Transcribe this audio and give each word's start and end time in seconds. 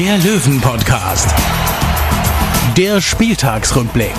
der 0.00 0.16
Löwen-Podcast. 0.16 1.28
Der 2.74 3.02
Spieltagsrückblick. 3.02 4.14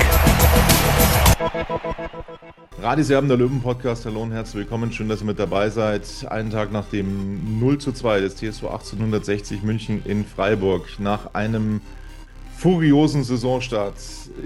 Radis 2.79 3.09
Erben, 3.09 3.27
der 3.27 3.37
Löwen-Podcast. 3.37 4.05
Hallo 4.05 4.21
und 4.21 4.31
herzlich 4.31 4.57
willkommen. 4.57 4.91
Schön, 4.91 5.09
dass 5.09 5.23
ihr 5.23 5.25
mit 5.25 5.39
dabei 5.39 5.71
seid. 5.71 6.03
Einen 6.29 6.51
Tag 6.51 6.71
nach 6.71 6.85
dem 6.85 7.59
0 7.59 7.79
zu 7.79 7.93
2 7.93 8.21
des 8.21 8.35
TSV 8.35 8.65
1860 8.65 9.63
München 9.63 10.03
in 10.05 10.23
Freiburg. 10.23 10.99
Nach 10.99 11.33
einem 11.33 11.81
furiosen 12.55 13.23
Saisonstart 13.23 13.95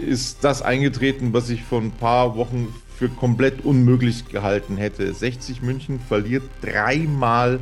ist 0.08 0.42
das 0.42 0.62
eingetreten, 0.62 1.34
was 1.34 1.50
ich 1.50 1.64
vor 1.64 1.82
ein 1.82 1.92
paar 1.92 2.38
Wochen 2.38 2.74
für 2.98 3.10
komplett 3.10 3.66
unmöglich 3.66 4.26
gehalten 4.30 4.78
hätte. 4.78 5.14
60 5.14 5.62
München 5.62 6.00
verliert 6.00 6.44
dreimal 6.62 7.60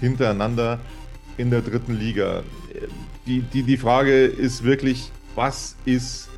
hintereinander 0.00 0.78
in 1.38 1.50
der 1.50 1.62
dritten 1.62 1.98
Liga. 1.98 2.42
Die, 3.26 3.40
die, 3.40 3.62
die 3.62 3.76
Frage 3.76 4.24
ist 4.24 4.64
wirklich, 4.64 5.10
was 5.34 5.76
ist 5.84 6.28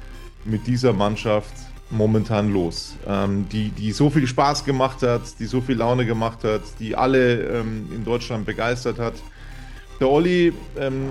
mit 0.45 0.67
dieser 0.67 0.93
Mannschaft 0.93 1.53
momentan 1.91 2.53
los? 2.53 2.97
Ähm, 3.07 3.49
die, 3.51 3.71
die 3.71 3.91
so 3.91 4.09
viel 4.09 4.27
Spaß 4.27 4.65
gemacht 4.65 5.03
hat, 5.03 5.23
die 5.41 5.47
so 5.47 5.61
viel 5.61 5.77
Laune 5.77 6.07
gemacht 6.07 6.45
hat, 6.45 6.63
die 6.79 6.95
alle 6.95 7.43
ähm, 7.43 7.89
in 7.95 8.05
Deutschland 8.05 8.47
begeistert 8.47 8.99
hat. 8.99 9.15
Der 9.99 10.09
Olli, 10.09 10.53
ähm, 10.79 11.11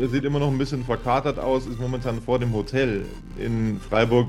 er 0.00 0.08
sieht 0.08 0.24
immer 0.24 0.40
noch 0.40 0.48
ein 0.48 0.58
bisschen 0.58 0.84
verkatert 0.84 1.38
aus, 1.38 1.66
ist 1.66 1.78
momentan 1.78 2.20
vor 2.20 2.38
dem 2.38 2.52
Hotel 2.52 3.06
in 3.38 3.80
Freiburg, 3.80 4.28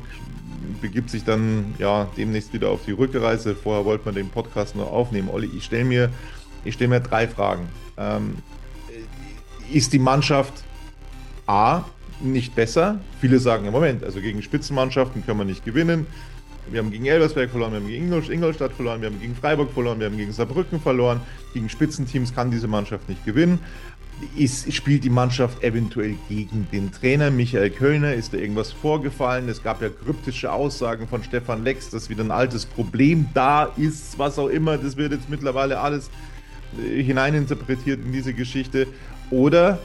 begibt 0.80 1.10
sich 1.10 1.24
dann 1.24 1.74
ja 1.80 2.08
demnächst 2.16 2.54
wieder 2.54 2.70
auf 2.70 2.86
die 2.86 2.92
Rückreise. 2.92 3.56
Vorher 3.56 3.84
wollte 3.84 4.06
man 4.06 4.16
den 4.16 4.30
Podcast 4.30 4.76
noch 4.76 4.92
aufnehmen. 4.92 5.30
Olli, 5.30 5.50
ich 5.58 5.66
stelle 5.66 5.86
mir, 5.86 6.10
stell 6.70 6.88
mir 6.88 7.00
drei 7.00 7.28
Fragen. 7.28 7.68
Ähm, 7.98 8.36
ist 9.72 9.94
die 9.94 10.00
Mannschaft 10.00 10.54
A 11.46 11.84
nicht 12.22 12.56
besser? 12.56 13.00
Viele 13.22 13.40
sagen 13.40 13.66
im 13.66 13.72
Moment, 13.72 14.04
also 14.04 14.22
gegen 14.22 14.42
Spitzenmannschaften 14.42 15.26
können 15.26 15.40
wir 15.40 15.46
nicht 15.46 15.66
gewinnen. 15.66 16.08
Wir 16.70 16.80
haben 16.80 16.92
gegen 16.92 17.06
Elversberg 17.06 17.50
verloren, 17.50 17.72
wir 17.72 17.80
haben 17.80 17.88
gegen 17.88 18.12
Ingolstadt 18.12 18.74
verloren, 18.74 19.02
wir 19.02 19.10
haben 19.10 19.22
gegen 19.22 19.36
Freiburg 19.36 19.72
verloren, 19.72 20.00
wir 20.00 20.08
haben 20.08 20.18
gegen 20.18 20.34
Saarbrücken 20.34 20.82
verloren. 20.82 21.22
Gegen 21.54 21.70
Spitzenteams 21.70 22.36
kann 22.36 22.52
diese 22.52 22.68
Mannschaft 22.68 23.08
nicht 23.08 23.24
gewinnen. 23.26 23.60
Ist, 24.36 24.74
spielt 24.74 25.04
die 25.04 25.12
Mannschaft 25.12 25.64
eventuell 25.64 26.16
gegen 26.28 26.68
den 26.72 26.92
Trainer 26.92 27.30
Michael 27.30 27.70
Kölner? 27.70 28.16
Ist 28.16 28.34
da 28.34 28.38
irgendwas 28.38 28.72
vorgefallen? 28.72 29.48
Es 29.48 29.64
gab 29.64 29.82
ja 29.82 29.90
kryptische 29.90 30.52
Aussagen 30.52 31.08
von 31.08 31.24
Stefan 31.24 31.64
Lex, 31.64 31.92
dass 31.92 32.10
wieder 32.10 32.24
ein 32.24 32.32
altes 32.32 32.66
Problem 32.66 33.28
da 33.34 33.66
ist, 33.78 34.18
was 34.18 34.40
auch 34.40 34.48
immer. 34.48 34.78
Das 34.78 34.98
wird 34.98 35.14
jetzt 35.14 35.30
mittlerweile 35.30 35.80
alles 35.80 36.10
äh, 36.84 37.02
hineininterpretiert 37.02 38.04
in 38.04 38.12
diese 38.12 38.34
Geschichte. 38.34 38.88
Oder 39.30 39.80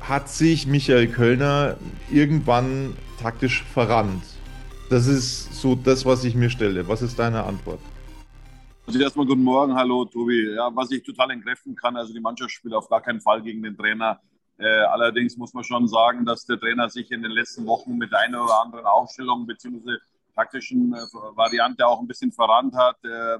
hat 0.00 0.28
sich 0.28 0.66
Michael 0.66 1.08
Kölner 1.08 1.76
irgendwann 2.10 2.94
taktisch 3.20 3.62
verrannt? 3.62 4.22
Das 4.90 5.06
ist 5.06 5.54
so 5.54 5.74
das, 5.74 6.04
was 6.04 6.24
ich 6.24 6.34
mir 6.34 6.50
stelle. 6.50 6.86
Was 6.88 7.00
ist 7.00 7.18
deine 7.18 7.44
Antwort? 7.44 7.80
Also 8.86 8.98
erstmal 8.98 9.24
guten 9.24 9.44
Morgen, 9.44 9.74
hallo 9.74 10.04
Tobi. 10.04 10.52
Ja, 10.54 10.68
was 10.74 10.90
ich 10.90 11.02
total 11.02 11.30
entkräften 11.30 11.76
kann, 11.76 11.96
also 11.96 12.12
die 12.12 12.20
Mannschaft 12.20 12.50
spielt 12.50 12.74
auf 12.74 12.88
gar 12.88 13.00
keinen 13.00 13.20
Fall 13.20 13.40
gegen 13.40 13.62
den 13.62 13.76
Trainer. 13.76 14.20
Äh, 14.58 14.66
allerdings 14.66 15.36
muss 15.36 15.54
man 15.54 15.64
schon 15.64 15.86
sagen, 15.86 16.26
dass 16.26 16.44
der 16.44 16.58
Trainer 16.58 16.88
sich 16.90 17.10
in 17.12 17.22
den 17.22 17.30
letzten 17.30 17.64
Wochen 17.66 17.96
mit 17.96 18.12
einer 18.12 18.44
oder 18.44 18.60
anderen 18.62 18.84
Aufstellung 18.84 19.46
bzw. 19.46 19.96
taktischen 20.34 20.92
äh, 20.92 20.98
Variante 21.36 21.86
auch 21.86 22.00
ein 22.00 22.06
bisschen 22.06 22.32
verrannt 22.32 22.74
hat. 22.74 22.96
Äh, 23.04 23.38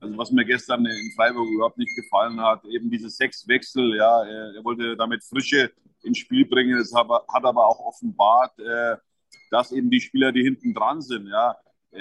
also 0.00 0.16
was 0.16 0.30
mir 0.30 0.44
gestern 0.44 0.86
in 0.86 1.12
Freiburg 1.14 1.48
überhaupt 1.48 1.78
nicht 1.78 1.94
gefallen 1.94 2.40
hat, 2.40 2.64
eben 2.64 2.90
diese 2.90 3.10
sechs 3.10 3.46
Wechsel, 3.46 3.96
ja, 3.96 4.24
er 4.24 4.64
wollte 4.64 4.96
damit 4.96 5.22
Frische 5.22 5.70
ins 6.02 6.18
Spiel 6.18 6.46
bringen. 6.46 6.78
Das 6.78 6.92
hat 6.94 7.44
aber 7.44 7.66
auch 7.66 7.78
offenbart, 7.80 8.58
äh, 8.58 8.96
dass 9.50 9.72
eben 9.72 9.90
die 9.90 10.00
Spieler, 10.00 10.32
die 10.32 10.42
hinten 10.42 10.72
dran 10.72 11.02
sind, 11.02 11.28
ja, 11.28 11.56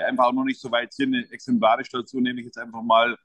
einfach 0.06 0.32
noch 0.32 0.44
nicht 0.44 0.60
so 0.60 0.72
weit 0.72 0.94
sind. 0.94 1.14
Exemplarisch 1.32 1.90
dazu 1.90 2.20
nehme 2.20 2.40
ich 2.40 2.46
jetzt 2.46 2.58
einfach 2.58 2.82
mal 2.82 3.18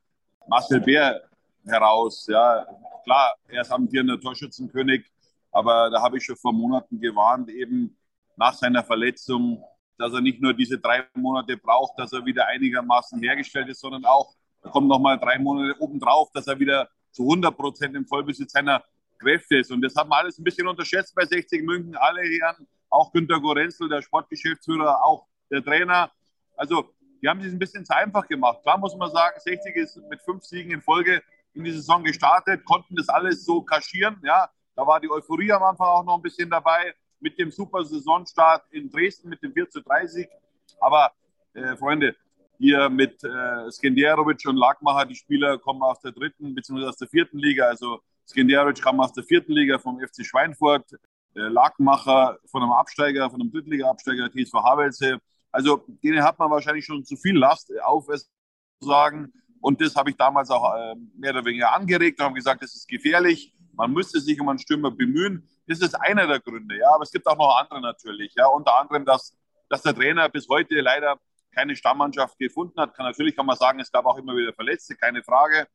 Marcel 0.49 0.81
Bär 0.81 1.23
heraus. 1.65 2.27
Ja, 2.27 2.67
klar, 3.05 3.35
er 3.49 3.63
ist 3.63 3.71
amtierender 3.71 4.21
Torschützenkönig, 4.21 5.05
aber 5.53 5.91
da 5.91 6.03
habe 6.03 6.19
ich 6.19 6.25
schon 6.25 6.37
vor 6.37 6.53
Monaten 6.53 7.01
gewarnt, 7.01 7.49
eben 7.51 7.97
nach 8.37 8.55
seiner 8.55 8.83
Verletzung, 8.83 9.63
dass 9.99 10.13
er 10.13 10.21
nicht 10.21 10.41
nur 10.41 10.53
diese 10.53 10.79
drei 10.79 11.07
Monate 11.15 11.57
braucht, 11.57 11.99
dass 11.99 12.13
er 12.13 12.25
wieder 12.25 12.47
einigermaßen 12.47 13.21
hergestellt 13.21 13.69
ist, 13.69 13.81
sondern 13.81 14.05
auch, 14.05 14.35
da 14.65 14.71
kommen 14.71 14.89
nochmal 14.89 15.19
drei 15.19 15.39
Monate 15.39 15.79
obendrauf, 15.81 16.31
dass 16.33 16.47
er 16.47 16.59
wieder 16.59 16.89
zu 17.11 17.23
100 17.23 17.57
Prozent 17.57 17.95
im 17.95 18.07
Vollbesitz 18.07 18.53
seiner 18.53 18.83
Kräfte 19.19 19.59
ist. 19.59 19.71
Und 19.71 19.83
das 19.83 19.95
haben 19.95 20.09
wir 20.09 20.17
alles 20.17 20.39
ein 20.39 20.45
bisschen 20.45 20.67
unterschätzt 20.67 21.15
bei 21.15 21.25
60 21.25 21.63
München, 21.63 21.95
alle 21.97 22.23
Herren, 22.23 22.67
auch 22.89 23.13
Günter 23.13 23.41
Gorenzel, 23.41 23.89
der 23.89 24.01
Sportgeschäftsführer, 24.01 25.05
auch 25.05 25.27
der 25.51 25.63
Trainer. 25.63 26.11
Also, 26.57 26.95
die 27.23 27.29
haben 27.29 27.43
sich 27.43 27.53
ein 27.53 27.59
bisschen 27.59 27.85
zu 27.85 27.95
einfach 27.95 28.27
gemacht. 28.27 28.63
Klar 28.63 28.79
muss 28.79 28.97
man 28.97 29.11
sagen, 29.11 29.39
60 29.39 29.77
ist 29.77 29.97
mit 30.09 30.23
fünf 30.23 30.43
Siegen 30.45 30.73
in 30.73 30.81
Folge 30.81 31.23
in 31.53 31.65
die 31.65 31.73
Saison 31.73 32.03
gestartet, 32.03 32.65
konnten 32.65 32.97
das 32.97 33.09
alles 33.09 33.45
so 33.45 33.63
kaschieren. 33.63 34.21
Ja, 34.25 34.49
da 34.75 34.87
war 34.87 34.99
die 34.99 35.11
Euphorie 35.11 35.53
am 35.53 35.63
Anfang 35.63 35.87
auch 35.87 36.05
noch 36.05 36.17
ein 36.17 36.23
bisschen 36.23 36.51
dabei 36.51 36.95
mit 37.21 37.39
dem 37.39 37.51
super 37.51 37.85
Saisonstart 37.85 38.65
in 38.71 38.91
Dresden 38.91 39.29
mit 39.29 39.43
dem 39.43 39.53
4 39.53 39.69
zu 39.69 39.81
30. 39.83 40.27
Aber, 40.81 41.13
äh, 41.53 41.77
Freunde, 41.77 42.17
hier 42.59 42.89
mit 42.89 43.23
äh, 43.25 43.71
Skenderovic 43.71 44.47
und 44.47 44.57
Lagmacher, 44.57 45.07
die 45.07 45.15
Spieler 45.15 45.59
kommen 45.59 45.83
aus 45.83 46.01
der 46.01 46.13
dritten 46.13 46.55
bzw. 46.55 46.87
aus 46.87 46.97
der 46.97 47.09
vierten 47.09 47.39
Liga. 47.39 47.67
Also 47.67 48.01
Skenderovic 48.29 48.83
kam 48.83 49.01
aus 49.01 49.13
der 49.13 49.25
vierten 49.25 49.53
Liga 49.53 49.79
vom 49.79 50.01
FC 50.01 50.25
Schweinfurt, 50.25 50.93
äh, 51.35 51.41
Lagmacher 51.41 52.39
von 52.47 52.63
einem 52.63 52.73
Absteiger, 52.73 53.31
von 53.31 53.41
einem 53.41 53.51
Drittliga-Absteiger, 53.51 54.31
TSV 54.31 54.55
Havelse. 54.55 55.19
Also 55.51 55.85
denen 56.03 56.23
hat 56.23 56.39
man 56.39 56.51
wahrscheinlich 56.51 56.85
schon 56.85 57.05
zu 57.05 57.17
viel 57.17 57.37
Last 57.37 57.73
auf, 57.83 58.09
es 58.09 58.31
zu 58.81 58.89
sagen. 58.89 59.33
Und 59.61 59.81
das 59.81 59.97
habe 59.97 60.11
ich 60.11 60.17
damals 60.17 60.51
auch 60.51 60.75
äh, 60.75 60.95
mehr 61.17 61.31
oder 61.31 61.45
weniger 61.45 61.75
angeregt 61.75 62.21
und 62.21 62.27
habe 62.27 62.35
gesagt, 62.35 62.63
das 62.63 62.75
ist 62.75 62.89
gefährlich. 62.89 63.55
Man 63.73 63.93
müsste 63.93 64.21
sich 64.21 64.41
um 64.41 64.49
einen 64.49 64.59
Stürmer 64.59 64.91
bemühen. 64.91 65.49
Das 65.67 65.81
ist 65.81 65.95
einer 65.95 66.27
der 66.27 66.41
Gründe, 66.41 66.79
ja. 66.79 66.95
Aber 66.95 67.03
es 67.03 67.11
gibt 67.11 67.27
auch 67.27 67.37
noch 67.37 67.57
andere 67.59 67.81
natürlich, 67.81 68.35
ja. 68.37 68.47
Unter 68.47 68.75
anderem, 68.79 69.05
dass, 69.05 69.37
dass 69.69 69.83
der 69.83 69.95
Trainer 69.95 70.29
bis 70.29 70.49
heute 70.49 70.81
leider 70.81 71.19
keine 71.55 71.77
Stammmannschaft 71.77 72.39
gefunden 72.39 72.81
hat. 72.81 72.95
Kann, 72.95 73.07
natürlich 73.07 73.37
kann 73.37 73.47
man 73.47 73.57
sagen, 73.57 73.81
es 73.81 73.91
gab 73.91 74.05
auch 74.07 74.19
immer 74.19 74.37
wieder 74.37 74.53
Verletzte, 74.53 74.97
keine 74.97 75.23
Frage. 75.23 75.67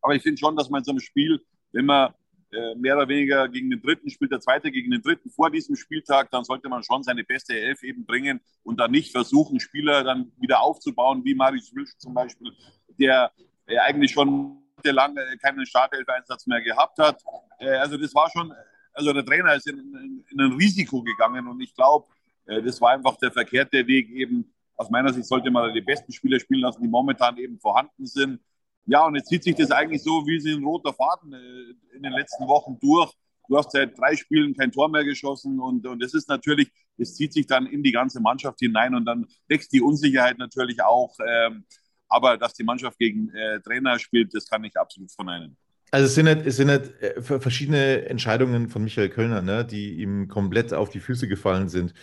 Aber 0.00 0.14
ich 0.14 0.22
finde 0.22 0.38
schon, 0.38 0.56
dass 0.56 0.68
man 0.68 0.80
in 0.80 0.84
so 0.84 0.92
einem 0.92 1.00
Spiel, 1.00 1.40
wenn 1.72 1.86
man 1.86 2.14
äh, 2.52 2.74
mehr 2.76 2.96
oder 2.96 3.08
weniger 3.08 3.48
gegen 3.48 3.70
den 3.70 3.80
dritten 3.80 4.10
spielt, 4.10 4.30
der 4.30 4.40
zweite 4.40 4.70
gegen 4.70 4.90
den 4.90 5.02
dritten 5.02 5.30
vor 5.30 5.50
diesem 5.50 5.76
Spieltag, 5.76 6.30
dann 6.30 6.44
sollte 6.44 6.68
man 6.68 6.82
schon 6.84 7.02
seine 7.02 7.24
beste 7.24 7.58
Elf 7.58 7.82
eben 7.82 8.04
bringen 8.04 8.40
und 8.62 8.78
dann 8.78 8.90
nicht 8.90 9.12
versuchen, 9.12 9.58
Spieler 9.58 10.04
dann 10.04 10.30
wieder 10.38 10.60
aufzubauen, 10.60 11.24
wie 11.24 11.34
Marius 11.34 11.74
Wilsch 11.74 11.96
zum 11.98 12.14
Beispiel, 12.14 12.52
der 12.98 13.32
äh, 13.66 13.78
eigentlich 13.78 14.12
schon 14.12 14.62
lange 14.84 15.36
keinen 15.38 15.66
Startelf-Einsatz 15.66 16.46
mehr 16.46 16.60
gehabt 16.60 16.98
hat. 16.98 17.22
Äh, 17.58 17.70
also 17.70 17.96
das 17.96 18.14
war 18.14 18.30
schon, 18.30 18.52
also 18.92 19.12
der 19.12 19.24
Trainer 19.24 19.54
ist 19.54 19.66
in, 19.66 19.78
in, 19.78 20.24
in 20.30 20.40
ein 20.40 20.52
Risiko 20.52 21.02
gegangen 21.02 21.48
und 21.48 21.60
ich 21.60 21.74
glaube, 21.74 22.06
äh, 22.46 22.62
das 22.62 22.80
war 22.80 22.90
einfach 22.90 23.16
der 23.16 23.32
verkehrte 23.32 23.86
Weg 23.86 24.10
eben. 24.10 24.53
Aus 24.76 24.90
meiner 24.90 25.12
Sicht 25.12 25.26
sollte 25.26 25.50
man 25.50 25.72
die 25.72 25.80
besten 25.80 26.12
Spieler 26.12 26.40
spielen 26.40 26.60
lassen, 26.60 26.82
die 26.82 26.88
momentan 26.88 27.36
eben 27.38 27.58
vorhanden 27.58 28.06
sind. 28.06 28.40
Ja, 28.86 29.06
und 29.06 29.14
jetzt 29.14 29.28
zieht 29.28 29.44
sich 29.44 29.54
das 29.54 29.70
eigentlich 29.70 30.02
so 30.02 30.26
wie 30.26 30.40
sie 30.40 30.52
ein 30.52 30.64
roter 30.64 30.92
Faden 30.92 31.32
äh, 31.32 31.96
in 31.96 32.02
den 32.02 32.12
letzten 32.12 32.46
Wochen 32.46 32.78
durch. 32.80 33.12
Du 33.48 33.56
hast 33.56 33.72
seit 33.72 33.98
drei 33.98 34.16
Spielen 34.16 34.54
kein 34.54 34.72
Tor 34.72 34.88
mehr 34.88 35.04
geschossen 35.04 35.60
und, 35.60 35.86
und 35.86 36.02
das 36.02 36.14
ist 36.14 36.28
natürlich, 36.28 36.70
es 36.96 37.14
zieht 37.14 37.32
sich 37.32 37.46
dann 37.46 37.66
in 37.66 37.82
die 37.82 37.92
ganze 37.92 38.20
Mannschaft 38.20 38.58
hinein 38.60 38.94
und 38.94 39.04
dann 39.04 39.26
wächst 39.48 39.72
die 39.72 39.82
Unsicherheit 39.82 40.38
natürlich 40.38 40.82
auch. 40.82 41.14
Ähm, 41.26 41.64
aber 42.08 42.38
dass 42.38 42.54
die 42.54 42.64
Mannschaft 42.64 42.98
gegen 42.98 43.30
äh, 43.34 43.60
Trainer 43.60 43.98
spielt, 43.98 44.34
das 44.34 44.48
kann 44.48 44.64
ich 44.64 44.76
absolut 44.76 45.12
verneinen. 45.12 45.56
Also 45.90 46.06
es 46.06 46.14
sind 46.14 46.24
nicht, 46.24 46.46
es 46.46 46.56
sind 46.56 46.68
nicht 46.68 47.02
äh, 47.02 47.22
verschiedene 47.22 48.06
Entscheidungen 48.06 48.68
von 48.68 48.82
Michael 48.82 49.10
Kölner, 49.10 49.42
ne, 49.42 49.64
die 49.64 49.94
ihm 49.94 50.28
komplett 50.28 50.72
auf 50.72 50.90
die 50.90 51.00
Füße 51.00 51.28
gefallen 51.28 51.68
sind 51.68 51.94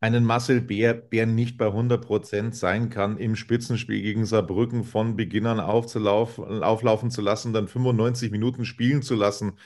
einen 0.00 0.24
Marcel 0.24 0.60
Bär, 0.60 0.94
Bär 0.94 1.26
nicht 1.26 1.58
bei 1.58 1.72
100% 1.72 2.54
sein 2.54 2.90
kann, 2.90 3.16
im 3.18 3.34
Spitzenspiel 3.36 4.00
gegen 4.02 4.26
Saarbrücken 4.26 4.84
von 4.84 5.16
Beginn 5.16 5.46
an 5.46 5.60
auflaufen 5.60 7.10
zu 7.10 7.20
lassen, 7.20 7.52
dann 7.52 7.68
95 7.68 8.30
Minuten 8.30 8.64
spielen 8.64 9.02
zu 9.02 9.14
lassen. 9.16 9.58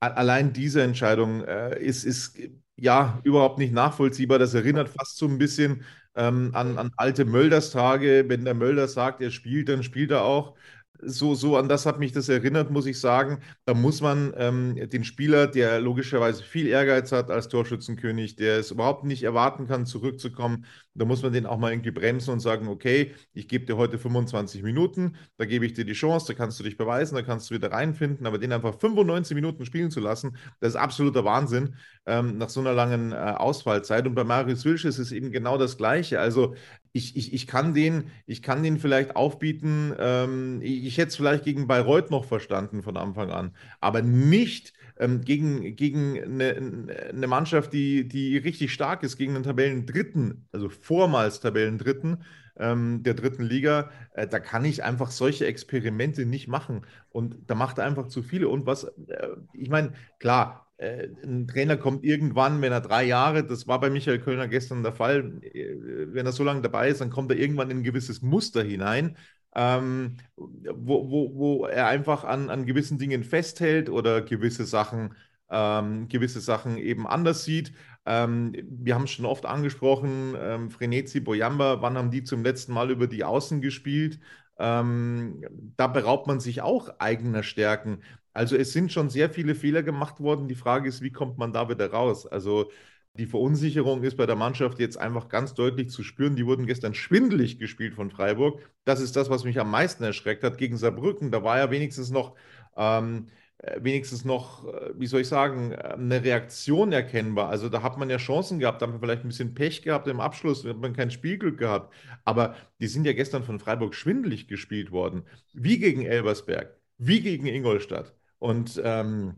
allein 0.00 0.52
diese 0.52 0.82
Entscheidung 0.82 1.44
äh, 1.44 1.80
ist, 1.82 2.04
ist 2.04 2.38
ja 2.76 3.20
überhaupt 3.24 3.58
nicht 3.58 3.72
nachvollziehbar. 3.72 4.38
Das 4.38 4.54
erinnert 4.54 4.88
fast 4.88 5.16
so 5.18 5.26
ein 5.26 5.38
bisschen 5.38 5.84
ähm, 6.14 6.50
an, 6.54 6.78
an 6.78 6.90
alte 6.96 7.24
Mölders-Tage. 7.24 8.24
Wenn 8.28 8.44
der 8.44 8.54
Mölders 8.54 8.94
sagt, 8.94 9.20
er 9.22 9.30
spielt, 9.30 9.68
dann 9.68 9.82
spielt 9.82 10.10
er 10.10 10.22
auch 10.24 10.56
so, 11.00 11.34
so 11.34 11.56
an 11.56 11.68
das 11.68 11.86
hat 11.86 11.98
mich 11.98 12.12
das 12.12 12.28
erinnert, 12.28 12.70
muss 12.70 12.86
ich 12.86 13.00
sagen. 13.00 13.40
Da 13.64 13.74
muss 13.74 14.00
man 14.00 14.32
ähm, 14.36 14.88
den 14.90 15.04
Spieler, 15.04 15.46
der 15.46 15.80
logischerweise 15.80 16.42
viel 16.42 16.66
Ehrgeiz 16.66 17.12
hat 17.12 17.30
als 17.30 17.48
Torschützenkönig, 17.48 18.36
der 18.36 18.58
es 18.58 18.70
überhaupt 18.70 19.04
nicht 19.04 19.22
erwarten 19.22 19.66
kann, 19.66 19.86
zurückzukommen, 19.86 20.66
da 20.94 21.04
muss 21.04 21.22
man 21.22 21.32
den 21.32 21.46
auch 21.46 21.58
mal 21.58 21.70
irgendwie 21.70 21.92
bremsen 21.92 22.32
und 22.32 22.40
sagen, 22.40 22.68
okay, 22.68 23.14
ich 23.32 23.48
gebe 23.48 23.64
dir 23.66 23.76
heute 23.76 23.98
25 23.98 24.62
Minuten, 24.62 25.16
da 25.36 25.44
gebe 25.44 25.64
ich 25.64 25.74
dir 25.74 25.84
die 25.84 25.92
Chance, 25.92 26.26
da 26.26 26.34
kannst 26.34 26.58
du 26.58 26.64
dich 26.64 26.76
beweisen, 26.76 27.14
da 27.14 27.22
kannst 27.22 27.50
du 27.50 27.54
wieder 27.54 27.70
reinfinden, 27.70 28.26
aber 28.26 28.38
den 28.38 28.52
einfach 28.52 28.74
95 28.78 29.34
Minuten 29.34 29.64
spielen 29.64 29.90
zu 29.90 30.00
lassen, 30.00 30.36
das 30.60 30.70
ist 30.70 30.76
absoluter 30.76 31.24
Wahnsinn 31.24 31.76
ähm, 32.06 32.38
nach 32.38 32.48
so 32.48 32.60
einer 32.60 32.72
langen 32.72 33.12
äh, 33.12 33.16
Ausfallzeit. 33.16 34.06
Und 34.06 34.14
bei 34.14 34.24
Marius 34.24 34.64
Wilsch 34.64 34.84
ist 34.84 34.98
es 34.98 35.12
eben 35.12 35.30
genau 35.30 35.56
das 35.56 35.76
Gleiche. 35.76 36.20
Also 36.20 36.54
ich, 36.98 37.16
ich, 37.16 37.32
ich, 37.32 37.46
kann, 37.46 37.72
den, 37.72 38.10
ich 38.26 38.42
kann 38.42 38.62
den 38.62 38.78
vielleicht 38.78 39.16
aufbieten, 39.16 39.94
ähm, 39.98 40.60
ich, 40.62 40.84
ich 40.84 40.98
hätte 40.98 41.08
es 41.08 41.16
vielleicht 41.16 41.44
gegen 41.44 41.66
Bayreuth 41.66 42.10
noch 42.10 42.24
verstanden 42.24 42.82
von 42.82 42.96
Anfang 42.96 43.30
an, 43.30 43.54
aber 43.80 44.02
nicht 44.02 44.74
ähm, 44.98 45.22
gegen, 45.22 45.76
gegen 45.76 46.22
eine, 46.22 46.90
eine, 47.10 47.26
Mannschaft, 47.26 47.72
die, 47.72 48.06
die 48.08 48.36
richtig 48.36 48.72
stark 48.72 49.02
ist, 49.02 49.16
gegen 49.16 49.34
einen 49.34 49.44
Tabellendritten, 49.44 50.46
also 50.52 50.68
vormals 50.68 51.40
Tabellendritten 51.40 52.24
ähm, 52.58 53.02
der 53.02 53.14
dritten 53.14 53.44
Liga. 53.44 53.90
Äh, 54.12 54.26
da 54.26 54.40
kann 54.40 54.64
ich 54.64 54.82
einfach 54.84 55.10
solche 55.10 55.46
Experimente 55.46 56.26
nicht 56.26 56.48
machen. 56.48 56.84
Und 57.10 57.36
da 57.46 57.54
macht 57.54 57.78
er 57.78 57.84
einfach 57.84 58.08
zu 58.08 58.22
viele. 58.22 58.48
Und 58.48 58.66
was, 58.66 58.84
äh, 58.84 59.28
ich 59.52 59.70
meine, 59.70 59.92
klar, 60.18 60.67
ein 60.80 61.48
Trainer 61.48 61.76
kommt 61.76 62.04
irgendwann, 62.04 62.62
wenn 62.62 62.72
er 62.72 62.80
drei 62.80 63.04
Jahre, 63.04 63.44
das 63.44 63.66
war 63.66 63.80
bei 63.80 63.90
Michael 63.90 64.20
Kölner 64.20 64.46
gestern 64.48 64.82
der 64.82 64.92
Fall, 64.92 65.40
äh, 65.42 65.76
wenn 66.12 66.26
er 66.26 66.32
so 66.32 66.44
lange 66.44 66.62
dabei 66.62 66.88
ist, 66.88 67.00
dann 67.00 67.10
kommt 67.10 67.30
er 67.32 67.38
irgendwann 67.38 67.70
in 67.70 67.78
ein 67.78 67.82
gewisses 67.84 68.22
Muster 68.22 68.62
hinein, 68.62 69.16
ähm, 69.56 70.16
wo, 70.36 71.10
wo, 71.10 71.34
wo 71.34 71.66
er 71.66 71.86
einfach 71.88 72.24
an, 72.24 72.48
an 72.50 72.64
gewissen 72.66 72.98
Dingen 72.98 73.24
festhält 73.24 73.90
oder 73.90 74.22
gewisse 74.22 74.64
Sachen, 74.66 75.14
ähm, 75.50 76.08
gewisse 76.08 76.40
Sachen 76.40 76.76
eben 76.78 77.06
anders 77.06 77.44
sieht. 77.44 77.72
Ähm, 78.06 78.52
wir 78.70 78.94
haben 78.94 79.04
es 79.04 79.10
schon 79.10 79.26
oft 79.26 79.46
angesprochen, 79.46 80.34
ähm, 80.38 80.70
Frenetzi, 80.70 81.20
Boyamba, 81.20 81.82
wann 81.82 81.96
haben 81.98 82.10
die 82.10 82.22
zum 82.24 82.44
letzten 82.44 82.72
Mal 82.72 82.90
über 82.90 83.06
die 83.06 83.24
Außen 83.24 83.60
gespielt? 83.60 84.20
Ähm, 84.60 85.44
da 85.76 85.86
beraubt 85.86 86.26
man 86.26 86.40
sich 86.40 86.62
auch 86.62 86.88
eigener 86.98 87.42
Stärken. 87.42 88.02
Also 88.32 88.56
es 88.56 88.72
sind 88.72 88.92
schon 88.92 89.10
sehr 89.10 89.30
viele 89.30 89.54
Fehler 89.54 89.82
gemacht 89.82 90.20
worden. 90.20 90.48
Die 90.48 90.54
Frage 90.54 90.88
ist, 90.88 91.02
wie 91.02 91.12
kommt 91.12 91.38
man 91.38 91.52
da 91.52 91.68
wieder 91.68 91.90
raus? 91.90 92.26
Also 92.26 92.70
die 93.18 93.26
Verunsicherung 93.26 94.04
ist 94.04 94.16
bei 94.16 94.26
der 94.26 94.36
Mannschaft 94.36 94.78
jetzt 94.78 94.96
einfach 94.96 95.28
ganz 95.28 95.52
deutlich 95.54 95.90
zu 95.90 96.04
spüren. 96.04 96.36
Die 96.36 96.46
wurden 96.46 96.66
gestern 96.66 96.94
schwindelig 96.94 97.58
gespielt 97.58 97.94
von 97.94 98.10
Freiburg. 98.10 98.60
Das 98.84 99.00
ist 99.00 99.16
das, 99.16 99.28
was 99.28 99.44
mich 99.44 99.58
am 99.58 99.70
meisten 99.70 100.04
erschreckt 100.04 100.44
hat. 100.44 100.56
Gegen 100.56 100.76
Saarbrücken, 100.76 101.32
da 101.32 101.42
war 101.42 101.58
ja 101.58 101.70
wenigstens 101.70 102.10
noch, 102.10 102.36
ähm, 102.76 103.26
äh, 103.58 103.80
wenigstens 103.82 104.24
noch, 104.24 104.66
äh, 104.72 104.92
wie 104.96 105.06
soll 105.08 105.22
ich 105.22 105.28
sagen, 105.28 105.74
eine 105.74 106.22
Reaktion 106.22 106.92
erkennbar. 106.92 107.48
Also 107.48 107.68
da 107.68 107.82
hat 107.82 107.98
man 107.98 108.08
ja 108.08 108.18
Chancen 108.18 108.60
gehabt, 108.60 108.82
da 108.82 108.86
hat 108.86 108.92
man 108.92 109.00
vielleicht 109.00 109.24
ein 109.24 109.28
bisschen 109.28 109.54
Pech 109.54 109.82
gehabt 109.82 110.06
im 110.06 110.20
Abschluss, 110.20 110.62
da 110.62 110.68
hat 110.70 110.78
man 110.78 110.94
kein 110.94 111.10
Spielglück 111.10 111.58
gehabt. 111.58 111.92
Aber 112.24 112.54
die 112.80 112.86
sind 112.86 113.04
ja 113.04 113.14
gestern 113.14 113.42
von 113.42 113.58
Freiburg 113.58 113.94
schwindelig 113.96 114.46
gespielt 114.46 114.92
worden. 114.92 115.24
Wie 115.52 115.78
gegen 115.78 116.02
Elversberg, 116.02 116.76
wie 116.98 117.20
gegen 117.20 117.46
Ingolstadt. 117.46 118.14
Und 118.38 118.80
ähm, 118.84 119.34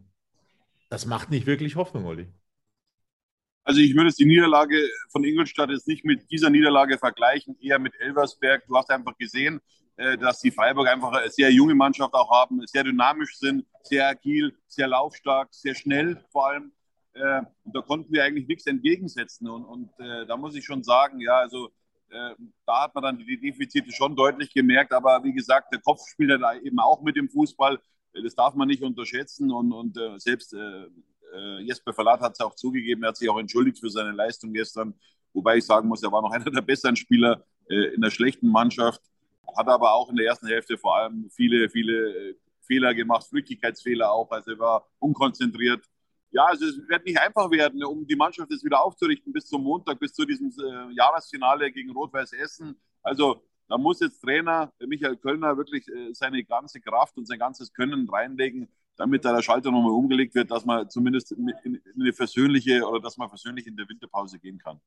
das 0.89 1.07
macht 1.07 1.31
nicht 1.31 1.47
wirklich 1.47 1.77
Hoffnung, 1.77 2.05
Olli. 2.05 2.29
Also 3.65 3.81
ich 3.81 3.95
würde 3.95 4.11
die 4.11 4.25
Niederlage 4.25 4.77
von 5.11 5.23
Ingolstadt 5.23 5.71
jetzt 5.71 5.87
nicht 5.87 6.05
mit 6.05 6.31
dieser 6.31 6.51
Niederlage 6.51 6.99
vergleichen, 6.99 7.57
eher 7.61 7.79
mit 7.79 7.95
Elversberg. 8.01 8.67
Du 8.67 8.77
hast 8.77 8.91
einfach 8.91 9.17
gesehen, 9.17 9.61
äh, 9.97 10.17
dass 10.19 10.41
die 10.41 10.51
Freiburg 10.51 10.89
einfach 10.89 11.13
eine 11.13 11.31
sehr 11.31 11.53
junge 11.53 11.75
Mannschaft 11.75 12.15
auch 12.15 12.31
haben, 12.31 12.67
sehr 12.67 12.85
dynamisch 12.85 13.39
sind, 13.39 13.67
sehr 13.83 14.09
agil, 14.09 14.57
sehr 14.67 14.89
laufstark, 14.89 15.49
sehr 15.53 15.75
schnell 15.75 16.25
vor 16.33 16.49
allem. 16.49 16.73
Äh, 17.13 17.43
und 17.65 17.77
da 17.77 17.83
konnten 17.83 18.13
wir 18.13 18.25
eigentlich 18.25 18.49
nichts 18.49 18.67
entgegensetzen. 18.67 19.49
Und, 19.49 19.65
und 19.65 19.91
äh, 20.01 20.27
da 20.27 20.37
muss 20.37 20.55
ich 20.55 20.65
schon 20.65 20.83
sagen, 20.83 21.21
ja, 21.21 21.37
also 21.37 21.71
da 22.67 22.83
hat 22.83 22.93
man 22.97 23.05
dann 23.05 23.19
die 23.19 23.41
Defizite 23.41 23.93
schon 23.93 24.17
deutlich 24.17 24.53
gemerkt. 24.53 24.93
Aber 24.93 25.23
wie 25.23 25.33
gesagt, 25.33 25.73
der 25.73 25.81
Kopf 25.81 26.01
spielt 26.09 26.43
da 26.43 26.55
eben 26.55 26.81
auch 26.81 27.03
mit 27.03 27.15
dem 27.15 27.29
Fußball. 27.29 27.79
Das 28.13 28.35
darf 28.35 28.55
man 28.55 28.69
nicht 28.69 28.83
unterschätzen. 28.83 29.51
Und, 29.51 29.73
und 29.73 29.97
äh, 29.97 30.19
selbst 30.19 30.53
äh, 30.55 30.87
äh 31.35 31.61
Jesper 31.63 31.93
Verlat 31.93 32.21
hat 32.21 32.33
es 32.35 32.41
auch 32.41 32.55
zugegeben, 32.55 33.03
er 33.03 33.09
hat 33.09 33.17
sich 33.17 33.29
auch 33.29 33.39
entschuldigt 33.39 33.79
für 33.79 33.91
seine 33.91 34.13
Leistung 34.13 34.53
gestern. 34.53 34.95
Wobei 35.33 35.59
ich 35.59 35.65
sagen 35.65 35.89
muss, 35.89 36.03
er 36.03 36.13
war 36.13 36.23
noch 36.23 36.31
einer 36.33 36.51
der 36.51 36.63
besseren 36.63 36.97
Spieler 36.97 37.45
äh, 37.69 37.95
in 37.95 38.01
der 38.01 38.11
schlechten 38.11 38.49
Mannschaft. 38.49 39.03
Hat 39.57 39.69
aber 39.69 39.93
auch 39.95 40.11
in 40.11 40.17
der 40.17 40.27
ersten 40.27 40.47
Hälfte 40.47 40.79
vor 40.79 40.97
allem 40.97 41.29
viele, 41.31 41.69
viele 41.69 42.31
äh, 42.31 42.35
Fehler 42.63 42.95
gemacht, 42.95 43.27
Flüchtigkeitsfehler 43.29 44.11
auch. 44.11 44.31
Also 44.31 44.53
er 44.53 44.59
war 44.59 44.89
unkonzentriert. 44.99 45.85
Ja, 46.33 46.45
also 46.45 46.65
es 46.67 46.79
wird 46.89 47.05
nicht 47.05 47.19
einfach 47.19 47.51
werden, 47.51 47.83
um 47.83 48.07
die 48.07 48.15
Mannschaft 48.15 48.51
jetzt 48.53 48.65
wieder 48.65 48.81
aufzurichten 48.81 49.33
bis 49.33 49.47
zum 49.47 49.65
Montag, 49.65 49.99
bis 49.99 50.13
zu 50.13 50.25
diesem 50.25 50.51
äh, 50.51 50.95
Jahresfinale 50.95 51.73
gegen 51.73 51.91
Rot-Weiß 51.91 52.33
Essen. 52.35 52.81
Also 53.03 53.43
da 53.71 53.79
muss 53.79 54.01
jetzt 54.01 54.21
Trainer 54.21 54.73
Michael 54.85 55.17
Kölner 55.17 55.57
wirklich 55.57 55.87
äh, 55.89 56.13
seine 56.13 56.43
ganze 56.43 56.81
Kraft 56.81 57.17
und 57.17 57.27
sein 57.27 57.39
ganzes 57.39 57.73
Können 57.73 58.09
reinlegen, 58.09 58.69
damit 58.97 59.25
da 59.25 59.33
der 59.33 59.43
Schalter 59.43 59.71
nochmal 59.71 59.93
umgelegt 59.93 60.35
wird, 60.35 60.51
dass 60.51 60.65
man 60.65 60.91
zumindest 60.91 61.33
in 61.33 61.81
eine 61.99 62.13
versöhnliche 62.13 62.83
oder 62.87 63.01
dass 63.01 63.17
man 63.17 63.29
versöhnlich 63.29 63.69
in 63.69 63.77
der 63.77 63.89
Winterpause 63.89 64.41
gehen 64.41 64.59
kann. 64.59 64.81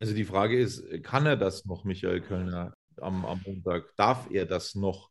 Also 0.00 0.14
die 0.14 0.24
Frage 0.24 0.58
ist, 0.58 0.82
kann 1.02 1.26
er 1.26 1.36
das 1.36 1.66
noch, 1.66 1.84
Michael 1.84 2.22
Kölner, 2.22 2.72
am, 2.96 3.26
am 3.26 3.42
Montag? 3.44 3.94
Darf 3.96 4.30
er 4.30 4.46
das 4.46 4.74
noch? 4.74 5.10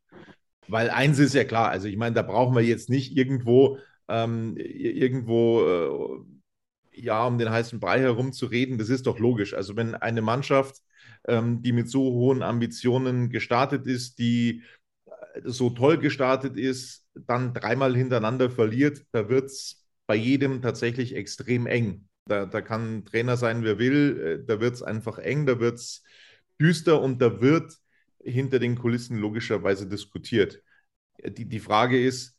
Weil 0.68 0.90
eins 0.90 1.20
ist 1.20 1.36
ja 1.36 1.44
klar, 1.44 1.70
also 1.70 1.88
ich 1.88 1.98
meine, 1.98 2.16
da 2.16 2.24
brauchen 2.24 2.56
wir 2.56 2.64
jetzt 2.64 2.90
nicht 2.90 3.16
irgendwo, 3.16 3.78
ähm, 4.08 4.58
irgendwo 4.58 5.62
äh, 5.62 7.00
ja, 7.00 7.26
um 7.26 7.38
den 7.38 7.52
heißen 7.52 7.80
Brei 7.80 8.00
herum 8.00 8.34
zu 8.34 8.48
reden. 8.48 8.80
Das 8.80 8.90
ist 8.90 9.06
doch 9.06 9.20
logisch. 9.20 9.54
Also 9.54 9.76
wenn 9.76 9.94
eine 9.94 10.24
Mannschaft 10.24 10.82
ähm, 11.28 11.62
die 11.62 11.72
mit 11.72 11.90
so 11.90 12.02
hohen 12.02 12.44
Ambitionen 12.44 13.30
gestartet 13.30 13.88
ist, 13.88 14.20
die 14.20 14.64
äh, 15.06 15.42
so 15.46 15.70
toll 15.70 15.98
gestartet 15.98 16.58
ist, 16.58 17.06
dann 17.14 17.54
dreimal 17.54 17.96
hintereinander 17.96 18.50
verliert, 18.50 19.06
da 19.12 19.30
wird 19.30 19.46
es 19.46 19.86
bei 20.08 20.16
jedem 20.16 20.62
tatsächlich 20.62 21.16
extrem 21.16 21.68
eng. 21.68 22.08
Da, 22.26 22.46
da 22.46 22.62
kann 22.62 23.06
Trainer 23.06 23.38
sein, 23.38 23.64
wer 23.64 23.80
will, 23.80 24.42
äh, 24.42 24.46
da 24.46 24.60
wird 24.60 24.76
es 24.76 24.84
einfach 24.84 25.18
eng, 25.20 25.46
da 25.46 25.60
wird 25.60 25.76
es 25.76 26.04
düster 26.60 27.02
und 27.02 27.22
da 27.22 27.42
wird 27.42 27.74
hinter 28.24 28.60
den 28.60 28.78
Kulissen 28.78 29.18
logischerweise 29.18 29.88
diskutiert. 29.88 30.62
Die, 31.24 31.46
die 31.46 31.60
Frage 31.60 32.04
ist, 32.04 32.38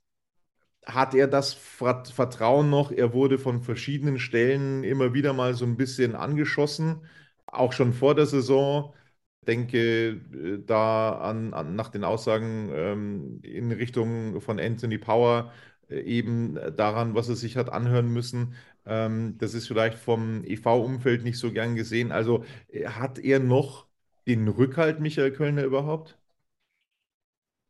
hat 0.86 1.14
er 1.14 1.28
das 1.28 1.52
Vertrauen 1.52 2.70
noch? 2.70 2.90
Er 2.90 3.12
wurde 3.12 3.38
von 3.38 3.62
verschiedenen 3.62 4.18
Stellen 4.18 4.82
immer 4.84 5.12
wieder 5.14 5.32
mal 5.32 5.54
so 5.54 5.64
ein 5.64 5.76
bisschen 5.76 6.14
angeschossen 6.14 7.06
auch 7.52 7.72
schon 7.72 7.92
vor 7.92 8.14
der 8.14 8.26
Saison. 8.26 8.94
Denke 9.46 9.78
äh, 10.34 10.58
da 10.64 11.12
an, 11.18 11.54
an, 11.54 11.74
nach 11.76 11.88
den 11.88 12.04
Aussagen 12.04 12.70
ähm, 12.74 13.40
in 13.42 13.72
Richtung 13.72 14.40
von 14.40 14.60
Anthony 14.60 14.98
Power 14.98 15.52
äh, 15.88 16.00
eben 16.02 16.58
daran, 16.76 17.14
was 17.14 17.28
er 17.28 17.36
sich 17.36 17.56
hat 17.56 17.70
anhören 17.70 18.08
müssen. 18.12 18.54
Ähm, 18.86 19.36
das 19.38 19.54
ist 19.54 19.66
vielleicht 19.68 19.98
vom 19.98 20.44
EV-Umfeld 20.44 21.22
nicht 21.24 21.38
so 21.38 21.52
gern 21.52 21.74
gesehen. 21.76 22.12
Also 22.12 22.44
äh, 22.68 22.86
hat 22.88 23.18
er 23.18 23.38
noch 23.40 23.86
den 24.26 24.46
Rückhalt, 24.48 25.00
Michael 25.00 25.32
Kölner, 25.32 25.64
überhaupt? 25.64 26.18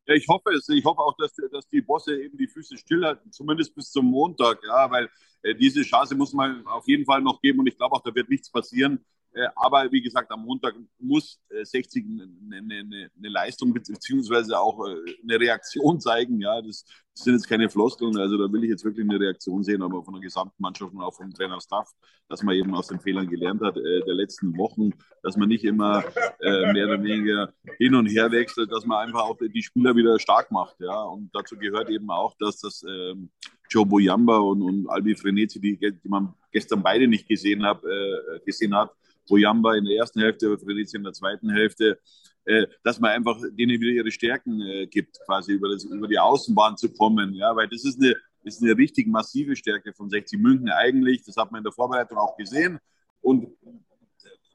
Ja, 0.07 0.15
ich 0.15 0.27
hoffe 0.29 0.51
es. 0.55 0.69
Ich 0.69 0.85
hoffe 0.85 1.01
auch, 1.01 1.15
dass, 1.17 1.35
dass 1.53 1.69
die 1.69 1.83
Bosse 1.83 2.21
eben 2.21 2.37
die 2.37 2.49
Füße 2.49 2.77
stillhalten, 2.79 3.33
zumindest 3.33 3.75
bis 3.75 3.91
zum 3.91 4.07
Montag. 4.07 4.61
Ja, 4.65 4.91
weil 4.91 5.09
äh, 5.43 5.55
diese 5.55 5.83
Chance 5.83 6.15
muss 6.17 6.33
man 6.33 6.67
auf 6.67 6.89
jeden 6.89 7.05
Fall 7.05 7.23
noch 7.23 7.41
geben 7.41 7.61
und 7.61 7.67
ich 7.67 7.77
glaube 7.77 7.95
auch, 7.97 8.03
da 8.03 8.15
wird 8.15 8.29
nichts 8.29 8.51
passieren. 8.51 9.05
Äh, 9.33 9.49
aber 9.55 9.91
wie 9.93 10.03
gesagt, 10.03 10.31
am 10.31 10.45
Montag 10.45 10.75
muss 10.99 11.41
60 11.63 12.05
eine, 12.05 12.57
eine, 12.57 13.11
eine 13.17 13.29
Leistung 13.29 13.73
beziehungsweise 13.73 14.59
auch 14.59 14.87
äh, 14.87 14.97
eine 15.23 15.41
Reaktion 15.41 16.01
zeigen. 16.01 16.41
Ja, 16.41 16.61
das, 16.61 16.85
sind 17.15 17.35
jetzt 17.35 17.49
keine 17.49 17.69
Floskeln. 17.69 18.17
Also 18.19 18.37
da 18.39 18.53
will 18.53 18.65
ich 18.65 18.71
jetzt 18.71 18.85
wirklich 18.85 19.09
eine 19.09 19.19
Reaktion 19.19 19.63
sehen, 19.63 19.83
aber 19.83 20.03
von 20.03 20.15
der 20.15 20.23
gesamten 20.23 20.55
Mannschaft 20.59 20.93
und 20.93 21.03
auch 21.03 21.15
vom 21.15 21.33
Trainer-Staff, 21.33 21.91
dass 22.29 22.43
man 22.43 22.55
eben 22.55 22.75
aus 22.75 22.89
den 22.89 23.01
Fehlern 23.01 23.29
gelernt 23.29 23.61
hat 23.63 23.77
äh, 23.77 24.01
der 24.07 24.15
letzten 24.15 24.57
Wochen, 24.57 24.91
dass 25.23 25.37
man 25.37 25.49
nicht 25.49 25.65
immer 25.65 26.05
äh, 26.41 26.73
mehr 26.73 26.87
oder 26.87 27.03
weniger 27.03 27.53
hin 27.79 27.95
und 27.95 28.07
her 28.07 28.31
wechselt, 28.31 28.73
dass 28.73 28.87
man 28.87 29.07
einfach 29.07 29.23
auch 29.23 29.37
die 29.39 29.63
Spieler 29.63 29.95
wieder 29.97 30.19
stark 30.19 30.51
macht. 30.51 30.77
Ja, 30.81 31.03
und 31.03 31.31
dazu 31.33 31.57
gehört 31.57 31.91
eben 31.91 32.11
auch, 32.11 32.35
dass 32.39 32.61
das 32.61 32.83
ähm, 32.89 33.31
Joe 33.69 33.87
Boyamba 33.87 34.39
und, 34.39 34.63
und 34.63 34.89
Albi 34.89 35.15
Frenetzi, 35.15 35.61
die, 35.61 35.79
die 35.79 36.09
man 36.09 36.35
gestern 36.53 36.83
beide 36.83 37.07
nicht 37.07 37.29
gesehen, 37.29 37.65
hab, 37.65 37.85
äh, 37.85 38.41
gesehen 38.45 38.75
hat, 38.75 38.91
Boyamba 39.31 39.77
in 39.77 39.87
der 39.87 39.97
ersten 39.97 40.21
Hälfte, 40.21 40.59
Fredizia 40.59 40.99
in 40.99 41.05
der 41.05 41.15
zweiten 41.15 41.49
Hälfte, 41.49 41.99
äh, 42.45 42.67
dass 42.85 43.01
man 43.01 43.13
einfach 43.13 43.39
denen 43.53 43.81
wieder 43.81 43.93
ihre 43.93 44.11
Stärken 44.11 44.61
äh, 44.61 44.87
gibt, 44.87 45.19
quasi 45.25 45.53
über, 45.53 45.71
das, 45.71 45.85
über 45.85 46.09
die 46.09 46.19
Außenbahn 46.19 46.77
zu 46.77 46.93
kommen. 46.93 47.33
Ja, 47.33 47.55
weil 47.57 47.69
das 47.69 47.85
ist 47.85 47.99
eine, 48.01 48.15
ist 48.43 48.63
eine 48.63 48.77
richtig 48.77 49.07
massive 49.07 49.57
Stärke 49.57 49.93
von 49.93 50.11
60 50.11 50.39
München 50.39 50.69
eigentlich. 50.69 51.23
Das 51.25 51.37
hat 51.37 51.51
man 51.51 51.61
in 51.61 51.65
der 51.65 51.73
Vorbereitung 51.73 52.19
auch 52.19 52.37
gesehen. 52.37 52.79
Und 53.23 53.49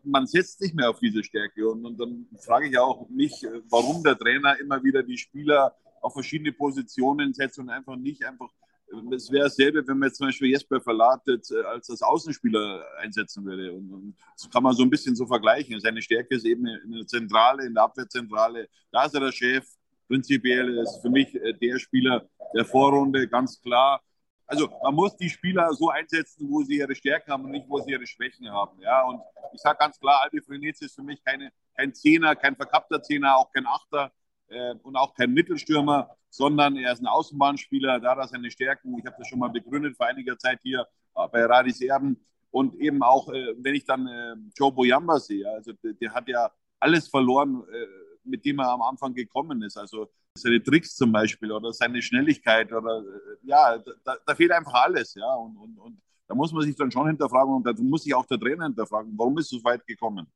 man 0.04 0.28
setzt 0.28 0.62
nicht 0.62 0.76
mehr 0.76 0.90
auf 0.90 1.00
diese 1.00 1.24
Stärke. 1.24 1.68
Und, 1.68 1.86
und 1.86 2.00
dann 2.00 2.28
frage 2.40 2.68
ich 2.68 2.78
auch 2.78 3.10
mich, 3.10 3.46
warum 3.70 4.04
der 4.04 4.18
Trainer 4.18 4.60
immer 4.60 4.84
wieder 4.84 5.02
die 5.02 5.18
Spieler 5.18 5.76
auf 6.02 6.14
verschiedene 6.14 6.52
Positionen 6.52 7.34
setzt 7.34 7.60
und 7.60 7.70
einfach 7.70 7.96
nicht 7.96 8.24
einfach. 8.26 8.50
Es 9.14 9.32
wäre 9.32 9.46
dasselbe, 9.46 9.88
wenn 9.88 9.98
man 9.98 10.10
jetzt 10.10 10.18
zum 10.18 10.28
Beispiel 10.28 10.50
Jesper 10.50 10.82
Verlatet 10.82 11.50
äh, 11.52 11.64
als 11.64 11.90
als 11.90 12.02
Außenspieler 12.02 12.86
einsetzen 13.00 13.46
würde. 13.46 13.74
Und, 13.74 13.92
und, 13.92 14.16
das 14.36 14.50
kann 14.50 14.64
man 14.64 14.74
so 14.74 14.84
ein 14.84 14.90
bisschen 14.90 15.16
so 15.16 15.26
vergleichen. 15.26 15.80
Seine 15.80 16.02
Stärke 16.02 16.36
ist 16.36 16.46
eben 16.46 16.66
in 16.66 16.92
der 16.92 17.08
Zentrale, 17.08 17.66
in 17.66 17.74
der 17.74 17.84
Abwehrzentrale. 17.84 18.68
Da 18.92 19.06
ist 19.06 19.14
er 19.14 19.22
der 19.22 19.32
Chef. 19.32 19.66
Prinzipiell 20.08 20.78
ist 20.78 21.02
für 21.02 21.10
mich 21.10 21.34
äh, 21.36 21.54
der 21.54 21.80
Spieler 21.80 22.28
der 22.54 22.66
Vorrunde, 22.66 23.28
ganz 23.28 23.60
klar. 23.62 24.02
Also 24.48 24.70
man 24.84 24.94
muss 24.94 25.18
die 25.18 25.30
Spieler 25.30 25.74
so 25.74 25.90
einsetzen, 25.90 26.48
wo 26.50 26.62
sie 26.62 26.78
ihre 26.78 26.94
Stärken 26.94 27.32
haben 27.32 27.46
und 27.46 27.52
nicht, 27.52 27.68
wo 27.68 27.80
sie 27.80 27.92
ihre 27.92 28.06
Schwächen 28.06 28.50
haben. 28.52 28.80
Ja, 28.80 29.04
und 29.04 29.20
ich 29.54 29.62
sage 29.62 29.78
ganz 29.80 30.00
klar, 30.00 30.22
Albi 30.22 30.42
Frenetz 30.42 30.82
ist 30.82 30.96
für 30.96 31.04
mich 31.04 31.24
keine, 31.24 31.52
kein 31.76 31.94
Zehner, 31.94 32.36
kein 32.36 32.56
verkappter 32.56 33.02
Zehner, 33.02 33.38
auch 33.38 33.52
kein 33.52 33.66
Achter 33.66 34.12
äh, 34.50 34.76
und 34.84 34.96
auch 34.96 35.14
kein 35.14 35.34
Mittelstürmer, 35.34 36.10
sondern 36.30 36.76
er 36.78 36.94
ist 36.94 37.02
ein 37.02 37.08
Außenbahnspieler, 37.08 38.00
da 38.00 38.12
hat 38.12 38.18
er 38.18 38.28
seine 38.28 38.52
Stärken. 38.52 38.98
Ich 39.00 39.06
habe 39.06 39.16
das 39.18 39.28
schon 39.28 39.40
mal 39.40 39.50
begründet 39.50 39.96
vor 39.96 40.06
einiger 40.06 40.38
Zeit 40.38 40.60
hier 40.64 40.86
äh, 41.16 41.28
bei 41.32 41.46
Radis 41.46 41.82
Erben. 41.82 42.18
Und 42.52 42.76
eben 42.76 43.04
auch, 43.04 43.30
äh, 43.30 43.54
wenn 43.58 43.76
ich 43.76 43.86
dann 43.86 44.08
äh, 44.08 44.36
Joe 44.58 44.72
Boyamba 44.72 45.20
sehe, 45.20 45.50
also 45.50 45.74
der, 45.74 45.94
der, 45.94 46.14
hat 46.14 46.28
ja 46.28 46.50
alles 46.80 47.08
verloren, 47.08 47.64
äh, 47.72 47.86
mit 48.24 48.46
dem 48.46 48.60
er 48.60 48.70
am 48.70 48.82
Anfang 48.82 49.14
gekommen 49.14 49.62
ist. 49.62 49.78
Also 49.78 50.10
seine 50.38 50.62
Tricks 50.62 50.96
zum 50.96 51.12
Beispiel 51.12 51.52
oder 51.52 51.74
seine 51.74 52.02
Schnelligkeit 52.02 52.72
oder 52.72 53.00
äh, 53.00 53.48
ja, 53.48 53.78
da, 54.04 54.18
da 54.26 54.36
fehlt 54.36 54.52
einfach 54.52 54.74
alles, 54.74 55.16
ja. 55.16 55.34
Und, 55.36 55.58
und, 55.58 55.78
und 55.78 56.02
da 56.28 56.36
muss 56.36 56.52
man 56.52 56.64
sich 56.64 56.76
dann 56.76 56.92
schon 56.92 57.08
hinterfragen 57.08 57.54
und 57.54 57.66
da 57.66 57.74
muss 57.78 58.04
sich 58.04 58.14
auch 58.14 58.26
der 58.26 58.40
Trainer 58.40 58.66
hinterfragen, 58.66 59.14
warum 59.18 59.38
ist 59.38 59.52
es 59.52 59.60
so 59.60 59.64
weit 59.64 59.86
gekommen? 59.86 60.28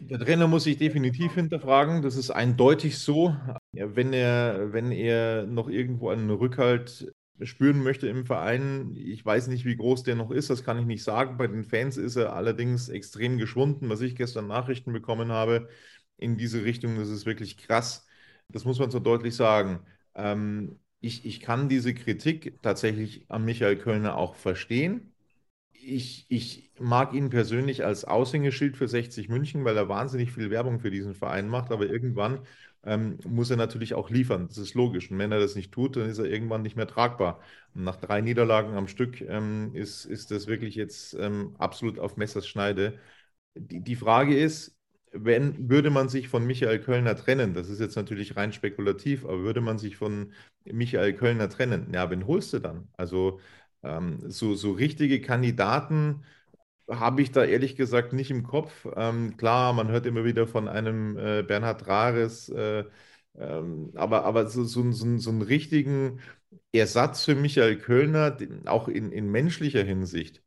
Der 0.00 0.18
Trainer 0.18 0.46
muss 0.48 0.64
sich 0.64 0.76
definitiv 0.78 1.34
hinterfragen. 1.34 2.02
Das 2.02 2.16
ist 2.16 2.30
eindeutig 2.30 2.98
so. 2.98 3.36
Wenn 3.72 4.12
er, 4.12 4.72
wenn 4.72 4.92
er 4.92 5.46
noch 5.46 5.68
irgendwo 5.68 6.10
einen 6.10 6.30
Rückhalt 6.30 7.12
spüren 7.42 7.82
möchte 7.82 8.06
im 8.08 8.24
Verein, 8.26 8.94
ich 8.96 9.24
weiß 9.24 9.48
nicht, 9.48 9.64
wie 9.64 9.76
groß 9.76 10.02
der 10.04 10.14
noch 10.14 10.30
ist, 10.30 10.50
das 10.50 10.62
kann 10.64 10.78
ich 10.78 10.86
nicht 10.86 11.02
sagen. 11.02 11.36
Bei 11.36 11.46
den 11.46 11.64
Fans 11.64 11.96
ist 11.96 12.16
er 12.16 12.34
allerdings 12.34 12.88
extrem 12.88 13.38
geschwunden, 13.38 13.88
was 13.88 14.00
ich 14.00 14.14
gestern 14.14 14.46
Nachrichten 14.46 14.92
bekommen 14.92 15.32
habe 15.32 15.68
in 16.18 16.36
diese 16.36 16.64
Richtung. 16.64 16.96
Das 16.96 17.08
ist 17.08 17.26
wirklich 17.26 17.56
krass. 17.56 18.06
Das 18.48 18.64
muss 18.64 18.78
man 18.78 18.90
so 18.90 19.00
deutlich 19.00 19.34
sagen. 19.34 19.80
Ähm, 20.14 20.78
ich, 21.00 21.24
ich 21.24 21.40
kann 21.40 21.68
diese 21.68 21.94
Kritik 21.94 22.60
tatsächlich 22.62 23.24
an 23.28 23.44
Michael 23.44 23.76
Kölner 23.76 24.16
auch 24.16 24.36
verstehen. 24.36 25.12
Ich, 25.72 26.26
ich 26.28 26.71
mag 26.82 27.14
ihn 27.14 27.30
persönlich 27.30 27.84
als 27.84 28.04
Aushängeschild 28.04 28.76
für 28.76 28.88
60 28.88 29.28
München, 29.28 29.64
weil 29.64 29.76
er 29.76 29.88
wahnsinnig 29.88 30.32
viel 30.32 30.50
Werbung 30.50 30.80
für 30.80 30.90
diesen 30.90 31.14
Verein 31.14 31.48
macht, 31.48 31.72
aber 31.72 31.86
irgendwann 31.86 32.40
ähm, 32.84 33.18
muss 33.26 33.50
er 33.50 33.56
natürlich 33.56 33.94
auch 33.94 34.10
liefern. 34.10 34.48
Das 34.48 34.58
ist 34.58 34.74
logisch. 34.74 35.10
Und 35.10 35.18
wenn 35.18 35.32
er 35.32 35.40
das 35.40 35.54
nicht 35.56 35.72
tut, 35.72 35.96
dann 35.96 36.08
ist 36.08 36.18
er 36.18 36.24
irgendwann 36.26 36.62
nicht 36.62 36.76
mehr 36.76 36.86
tragbar. 36.86 37.40
Und 37.74 37.84
nach 37.84 37.96
drei 37.96 38.20
Niederlagen 38.20 38.74
am 38.74 38.88
Stück 38.88 39.20
ähm, 39.22 39.70
ist, 39.74 40.04
ist 40.04 40.30
das 40.30 40.46
wirklich 40.46 40.74
jetzt 40.74 41.14
ähm, 41.14 41.54
absolut 41.58 41.98
auf 41.98 42.16
Messers 42.16 42.46
Schneide. 42.48 42.98
Die, 43.54 43.80
die 43.80 43.96
Frage 43.96 44.38
ist, 44.38 44.76
wenn, 45.12 45.68
würde 45.70 45.90
man 45.90 46.08
sich 46.08 46.28
von 46.28 46.46
Michael 46.46 46.80
Kölner 46.80 47.14
trennen, 47.16 47.54
das 47.54 47.68
ist 47.68 47.80
jetzt 47.80 47.96
natürlich 47.96 48.36
rein 48.36 48.52
spekulativ, 48.52 49.24
aber 49.24 49.40
würde 49.40 49.60
man 49.60 49.78
sich 49.78 49.96
von 49.96 50.32
Michael 50.64 51.14
Kölner 51.14 51.48
trennen, 51.50 51.92
ja, 51.92 52.10
wen 52.10 52.26
holst 52.26 52.52
du 52.54 52.60
dann? 52.60 52.88
Also 52.96 53.40
ähm, 53.82 54.18
so, 54.30 54.54
so 54.54 54.72
richtige 54.72 55.20
Kandidaten 55.20 56.24
habe 56.90 57.22
ich 57.22 57.32
da 57.32 57.44
ehrlich 57.44 57.76
gesagt 57.76 58.12
nicht 58.12 58.30
im 58.30 58.42
Kopf. 58.42 58.86
Ähm, 58.96 59.36
klar, 59.36 59.72
man 59.72 59.88
hört 59.88 60.06
immer 60.06 60.24
wieder 60.24 60.46
von 60.46 60.68
einem 60.68 61.16
äh, 61.16 61.42
Bernhard 61.42 61.86
Rares, 61.86 62.48
äh, 62.48 62.84
ähm, 63.36 63.92
aber, 63.94 64.24
aber 64.24 64.48
so, 64.48 64.64
so, 64.64 64.90
so, 64.92 65.18
so 65.18 65.30
einen 65.30 65.42
richtigen 65.42 66.20
Ersatz 66.72 67.24
für 67.24 67.34
Michael 67.34 67.78
Kölner, 67.78 68.36
auch 68.66 68.88
in, 68.88 69.12
in 69.12 69.30
menschlicher 69.30 69.82
Hinsicht, 69.82 70.42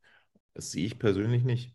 das 0.53 0.71
sehe 0.71 0.85
ich 0.85 0.99
persönlich 0.99 1.43
nicht. 1.43 1.73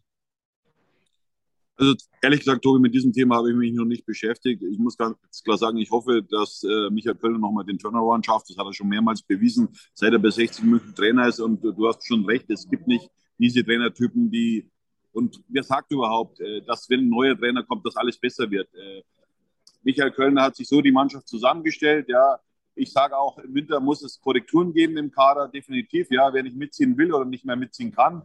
Also 1.77 1.95
ehrlich 2.21 2.41
gesagt, 2.41 2.63
Tobi, 2.63 2.79
mit 2.79 2.95
diesem 2.95 3.13
Thema 3.13 3.37
habe 3.37 3.51
ich 3.51 3.57
mich 3.57 3.73
noch 3.73 3.87
nicht 3.87 4.05
beschäftigt. 4.05 4.63
Ich 4.63 4.79
muss 4.79 4.99
ganz 4.99 5.17
klar 5.43 5.57
sagen, 5.57 5.79
ich 5.79 5.91
hoffe, 5.91 6.23
dass 6.23 6.63
äh, 6.63 6.91
Michael 6.91 7.17
Kölner 7.17 7.39
nochmal 7.39 7.65
den 7.65 7.79
Turnaround 7.79 8.27
schafft. 8.27 8.51
Das 8.51 8.59
hat 8.59 8.67
er 8.67 8.75
schon 8.75 8.89
mehrmals 8.89 9.23
bewiesen, 9.23 9.69
seit 9.95 10.13
er 10.13 10.19
bei 10.19 10.29
60 10.29 10.63
München 10.65 10.95
Trainer 10.95 11.27
ist. 11.27 11.41
Und 11.41 11.63
du 11.63 11.89
hast 11.89 12.07
schon 12.07 12.27
recht, 12.27 12.51
es 12.51 12.69
gibt 12.69 12.87
nicht 12.87 13.09
diese 13.41 13.65
Trainertypen, 13.65 14.31
die 14.31 14.71
und 15.13 15.43
wer 15.49 15.63
sagt 15.63 15.91
überhaupt, 15.93 16.41
äh, 16.41 16.63
dass 16.63 16.89
wenn 16.89 17.01
ein 17.01 17.09
neuer 17.09 17.37
Trainer 17.37 17.65
kommt, 17.65 17.85
dass 17.85 17.97
alles 17.97 18.19
besser 18.19 18.51
wird? 18.51 18.73
Äh, 18.75 19.03
Michael 19.83 20.13
Kölner 20.13 20.43
hat 20.43 20.57
sich 20.57 20.69
so 20.69 20.81
die 20.81 20.93
Mannschaft 20.93 21.27
zusammengestellt. 21.27 22.09
Ja, 22.09 22.39
ich 22.75 22.93
sage 22.93 23.17
auch, 23.17 23.39
im 23.39 23.55
Winter 23.55 23.81
muss 23.81 24.03
es 24.03 24.21
Korrekturen 24.21 24.73
geben 24.73 24.97
im 24.99 25.11
Kader, 25.11 25.49
definitiv. 25.49 26.11
Ja, 26.11 26.33
wer 26.33 26.43
nicht 26.43 26.57
mitziehen 26.57 26.97
will 26.97 27.13
oder 27.13 27.25
nicht 27.25 27.45
mehr 27.45 27.57
mitziehen 27.57 27.91
kann, 27.91 28.23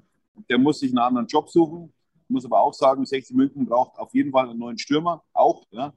der 0.50 0.58
muss 0.58 0.80
sich 0.80 0.92
einen 0.92 1.00
anderen 1.00 1.28
Job 1.28 1.50
suchen. 1.50 1.92
Ich 2.24 2.30
muss 2.30 2.46
aber 2.46 2.60
auch 2.60 2.74
sagen, 2.74 3.06
60 3.06 3.36
München 3.36 3.66
braucht 3.66 3.98
auf 3.98 4.14
jeden 4.14 4.32
Fall 4.32 4.50
einen 4.50 4.60
neuen 4.60 4.78
Stürmer, 4.78 5.24
auch 5.34 5.66
ja, 5.72 5.94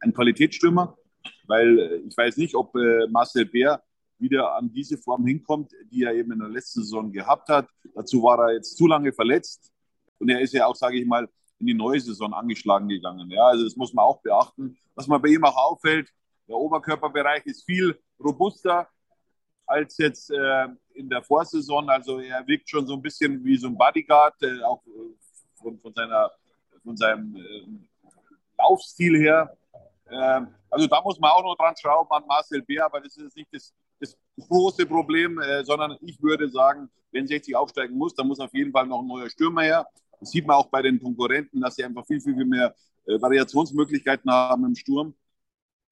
einen 0.00 0.12
Qualitätsstürmer, 0.12 0.96
weil 1.46 1.78
äh, 1.78 1.96
ich 2.06 2.16
weiß 2.16 2.36
nicht, 2.36 2.54
ob 2.54 2.74
Marcel 3.10 3.46
Bär 3.46 3.82
wieder 4.18 4.54
an 4.54 4.72
diese 4.72 4.98
Form 4.98 5.26
hinkommt, 5.26 5.72
die 5.90 6.02
er 6.02 6.14
eben 6.14 6.32
in 6.32 6.40
der 6.40 6.48
letzten 6.48 6.82
Saison 6.82 7.12
gehabt 7.12 7.48
hat. 7.48 7.68
Dazu 7.94 8.22
war 8.22 8.38
er 8.40 8.54
jetzt 8.54 8.76
zu 8.76 8.86
lange 8.86 9.12
verletzt 9.12 9.72
und 10.18 10.28
er 10.28 10.40
ist 10.40 10.52
ja 10.52 10.66
auch, 10.66 10.76
sage 10.76 10.98
ich 10.98 11.06
mal, 11.06 11.28
in 11.60 11.66
die 11.66 11.74
neue 11.74 12.00
Saison 12.00 12.32
angeschlagen 12.32 12.88
gegangen. 12.88 13.30
Ja, 13.30 13.46
also 13.46 13.64
das 13.64 13.76
muss 13.76 13.92
man 13.92 14.04
auch 14.04 14.20
beachten. 14.22 14.76
Was 14.94 15.08
mir 15.08 15.18
bei 15.18 15.28
ihm 15.28 15.44
auch 15.44 15.56
auffällt, 15.56 16.12
der 16.46 16.56
Oberkörperbereich 16.56 17.44
ist 17.46 17.64
viel 17.64 17.98
robuster 18.18 18.88
als 19.66 19.98
jetzt 19.98 20.30
äh, 20.30 20.68
in 20.94 21.08
der 21.08 21.22
Vorsaison. 21.22 21.88
Also 21.90 22.20
er 22.20 22.46
wirkt 22.46 22.70
schon 22.70 22.86
so 22.86 22.94
ein 22.94 23.02
bisschen 23.02 23.44
wie 23.44 23.56
so 23.56 23.68
ein 23.68 23.76
Bodyguard, 23.76 24.42
äh, 24.42 24.62
auch 24.62 24.82
von, 25.54 25.78
von, 25.78 25.92
seiner, 25.92 26.30
von 26.82 26.96
seinem 26.96 27.36
äh, 27.36 27.66
Laufstil 28.56 29.18
her. 29.18 29.56
Äh, 30.06 30.40
also 30.70 30.86
da 30.86 31.02
muss 31.02 31.18
man 31.18 31.30
auch 31.30 31.42
noch 31.42 31.56
dran 31.56 31.74
schrauben 31.76 32.10
an 32.10 32.26
Marcel 32.26 32.62
Bär, 32.62 32.86
aber 32.86 33.00
das 33.00 33.16
ist 33.16 33.36
nicht 33.36 33.52
das 33.52 33.74
große 34.38 34.86
Problem, 34.86 35.38
äh, 35.40 35.64
sondern 35.64 35.96
ich 36.00 36.22
würde 36.22 36.48
sagen, 36.48 36.88
wenn 37.10 37.26
60 37.26 37.56
aufsteigen 37.56 37.96
muss, 37.96 38.14
dann 38.14 38.28
muss 38.28 38.40
auf 38.40 38.52
jeden 38.52 38.72
Fall 38.72 38.86
noch 38.86 39.00
ein 39.00 39.06
neuer 39.06 39.30
Stürmer 39.30 39.62
her. 39.62 39.86
Das 40.20 40.30
sieht 40.30 40.46
man 40.46 40.56
auch 40.56 40.66
bei 40.66 40.82
den 40.82 41.00
Konkurrenten, 41.00 41.60
dass 41.60 41.76
sie 41.76 41.84
einfach 41.84 42.06
viel, 42.06 42.20
viel, 42.20 42.34
viel 42.34 42.44
mehr 42.44 42.74
äh, 43.06 43.20
Variationsmöglichkeiten 43.20 44.30
haben 44.30 44.64
im 44.64 44.74
Sturm. 44.74 45.14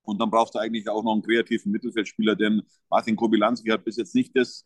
Und 0.02 0.20
dann 0.20 0.30
brauchst 0.30 0.54
du 0.54 0.58
eigentlich 0.58 0.88
auch 0.88 1.02
noch 1.02 1.12
einen 1.12 1.22
kreativen 1.22 1.72
Mittelfeldspieler, 1.72 2.36
denn 2.36 2.62
Martin 2.88 3.16
Kobilanski 3.16 3.70
hat 3.70 3.84
bis 3.84 3.96
jetzt 3.96 4.14
nicht 4.14 4.36
das 4.36 4.64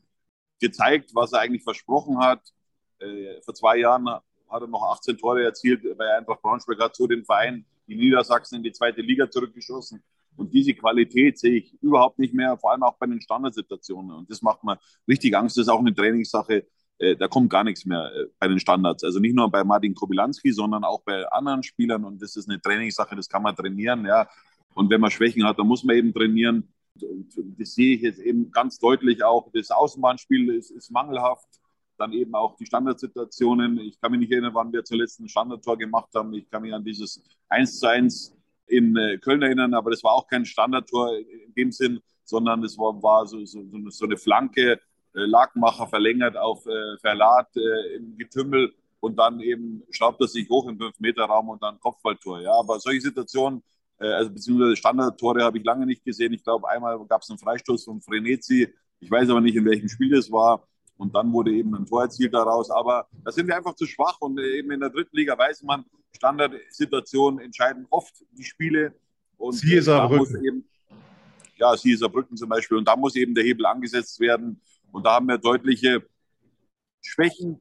gezeigt, 0.61 1.15
was 1.15 1.33
er 1.33 1.41
eigentlich 1.41 1.63
versprochen 1.63 2.19
hat. 2.19 2.43
Äh, 2.99 3.41
vor 3.43 3.55
zwei 3.55 3.79
Jahren 3.79 4.07
hat 4.07 4.63
er 4.63 4.67
noch 4.67 4.83
18 4.83 5.17
Tore 5.17 5.45
erzielt 5.45 5.83
bei 5.97 6.17
Eintracht 6.17 6.43
Braunschweig, 6.43 6.79
hat 6.81 6.97
so 6.97 7.07
den 7.07 7.25
Verein, 7.25 7.65
die 7.87 7.97
Niedersachsen, 7.97 8.57
in 8.57 8.63
die 8.63 8.73
zweite 8.73 9.01
Liga 9.01 9.31
zurückgeschossen. 9.31 10.03
Und 10.37 10.55
diese 10.55 10.75
Qualität 10.75 11.39
sehe 11.39 11.59
ich 11.59 11.75
überhaupt 11.83 12.19
nicht 12.19 12.35
mehr, 12.35 12.57
vor 12.57 12.73
allem 12.73 12.83
auch 12.83 12.97
bei 12.99 13.07
den 13.07 13.21
Standardsituationen. 13.21 14.11
Und 14.11 14.31
das 14.31 14.43
macht 14.43 14.65
mir 14.65 14.79
richtig 15.09 15.37
Angst. 15.37 15.57
Das 15.57 15.67
ist 15.67 15.69
auch 15.69 15.81
eine 15.81 15.95
Trainingssache. 15.95 16.67
Äh, 16.99 17.17
da 17.17 17.29
kommt 17.29 17.51
gar 17.51 17.65
nichts 17.65 17.85
mehr 17.85 18.11
äh, 18.15 18.27
bei 18.39 18.49
den 18.49 18.59
Standards. 18.59 19.05
Also 19.05 19.19
nicht 19.21 19.35
nur 19.35 19.51
bei 19.51 19.65
Martin 19.65 19.95
Kobilanski, 19.95 20.53
sondern 20.53 20.85
auch 20.85 21.03
bei 21.03 21.27
anderen 21.31 21.63
Spielern. 21.63 22.05
Und 22.05 22.23
das 22.23 22.37
ist 22.37 22.49
eine 22.49 22.61
Trainingssache, 22.61 23.17
das 23.17 23.29
kann 23.29 23.43
man 23.43 23.55
trainieren. 23.55 24.05
Ja. 24.07 24.29
Und 24.75 24.91
wenn 24.91 25.01
man 25.01 25.11
Schwächen 25.11 25.45
hat, 25.45 25.59
dann 25.59 25.67
muss 25.67 25.85
man 25.85 25.97
eben 25.97 26.15
trainieren. 26.15 26.73
Und 27.01 27.35
das 27.59 27.75
sehe 27.75 27.97
ich 27.97 28.03
jetzt 28.03 28.21
eben 28.21 28.51
ganz 28.51 28.79
deutlich 28.79 29.23
auch. 29.23 29.51
Das 29.53 29.71
Außenbahnspiel 29.71 30.51
ist, 30.51 30.71
ist 30.71 30.91
mangelhaft 30.91 31.61
dann 32.01 32.13
eben 32.13 32.35
auch 32.35 32.57
die 32.57 32.67
Standardsituationen. 32.67 33.79
Ich 33.79 34.01
kann 34.01 34.11
mich 34.11 34.21
nicht 34.21 34.33
erinnern, 34.33 34.55
wann 34.55 34.73
wir 34.73 34.83
zuletzt 34.85 35.21
ein 35.21 35.29
Standardtor 35.29 35.77
gemacht 35.77 36.09
haben. 36.15 36.33
Ich 36.33 36.49
kann 36.51 36.63
mich 36.63 36.73
an 36.73 36.83
dieses 36.83 37.23
1 37.49 37.79
zu 37.79 37.89
1 37.89 38.37
in 38.71 38.97
äh, 38.97 39.19
Köln 39.19 39.43
erinnern, 39.43 39.75
aber 39.75 39.91
das 39.91 40.03
war 40.03 40.13
auch 40.13 40.27
kein 40.27 40.47
Standardtor 40.47 41.19
in 41.19 41.55
dem 41.55 41.73
Sinn, 41.73 42.01
sondern 42.25 42.63
es 42.65 42.79
war, 42.79 43.03
war 43.03 43.27
so, 43.27 43.45
so, 43.45 43.63
so 43.89 44.05
eine 44.05 44.17
Flanke, 44.17 44.73
äh, 44.73 44.79
Lagmacher 45.13 45.87
verlängert 45.89 46.37
auf 46.37 46.65
äh, 46.67 46.99
Verlat 47.01 47.49
äh, 47.57 47.97
im 47.97 48.17
Getümmel 48.17 48.73
und 49.01 49.19
dann 49.19 49.41
eben 49.41 49.83
schraubt 49.91 50.21
er 50.21 50.29
sich 50.29 50.49
hoch 50.49 50.69
im 50.69 50.79
5-Meter-Raum 50.79 51.49
und 51.49 51.63
dann 51.63 51.81
Kopfballtor. 51.81 52.43
Ja, 52.43 52.53
aber 52.53 52.79
solche 52.79 53.01
Situationen, 53.01 53.63
äh, 53.99 54.07
also 54.07 54.31
beziehungsweise 54.31 54.77
Standardtore 54.77 55.43
habe 55.43 55.59
ich 55.59 55.65
lange 55.65 55.87
nicht 55.87 56.05
gesehen. 56.05 56.33
Ich 56.33 56.45
glaube, 56.45 56.69
einmal 56.69 56.99
gab 57.07 57.23
es 57.23 57.31
einen 57.31 57.39
Freistoß 57.39 57.85
von 57.85 58.01
Frenetzi. 58.01 58.73
Ich 59.01 59.11
weiß 59.11 59.31
aber 59.31 59.41
nicht, 59.41 59.57
in 59.57 59.65
welchem 59.65 59.89
Spiel 59.89 60.11
das 60.11 60.31
war. 60.31 60.67
Und 60.97 61.15
dann 61.15 61.33
wurde 61.33 61.51
eben 61.53 61.75
ein 61.75 61.87
Tor 61.87 62.03
erzielt 62.03 62.35
daraus. 62.35 62.71
Aber 62.71 63.09
da 63.25 63.33
sind 63.33 63.47
wir 63.49 63.57
einfach 63.57 63.75
zu 63.75 63.87
schwach. 63.87 64.19
Und 64.21 64.39
eben 64.39 64.71
in 64.71 64.81
der 64.81 64.91
dritten 64.91 65.17
Liga 65.17 65.37
weiß 65.37 65.63
man, 65.63 65.85
Standardsituationen 66.17 67.41
entscheiden 67.41 67.87
oft 67.91 68.15
die 68.33 68.45
Spiele. 68.45 68.95
Und 69.37 69.55
Sie 69.55 69.75
ist 69.75 69.87
Saarbrücken. 69.87 70.45
Eben, 70.45 70.65
ja, 71.57 71.77
sie 71.77 71.95
Saarbrücken 71.95 72.37
zum 72.37 72.49
Beispiel. 72.49 72.79
Und 72.79 72.87
da 72.87 72.97
muss 72.97 73.17
eben 73.17 73.35
der 73.35 73.45
Hebel 73.45 73.67
angesetzt 73.67 74.21
werden. 74.21 74.61
Und 74.93 75.05
da 75.05 75.15
haben 75.15 75.29
wir 75.29 75.39
deutliche 75.39 76.03
Schwächen. 77.03 77.61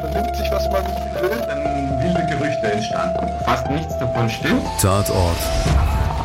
Vernimmt 0.00 0.36
sich, 0.36 0.50
was 0.50 0.70
man 0.70 0.84
will, 1.22 1.30
dann 1.46 2.02
wilde 2.02 2.26
Gerüchte 2.26 2.72
entstanden. 2.72 3.44
Fast 3.44 3.70
nichts 3.70 3.98
davon 3.98 4.28
stimmt. 4.28 4.62
Tatort 4.80 5.38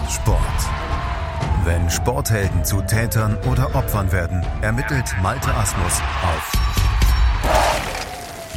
Sport. 0.10 0.79
Wenn 1.70 1.88
Sporthelden 1.88 2.66
zu 2.66 2.82
Tätern 2.82 3.38
oder 3.48 3.76
Opfern 3.76 4.12
werden, 4.12 4.44
ermittelt 4.64 5.06
Malte 5.22 5.54
Asmus 5.54 6.02
auf 6.24 6.52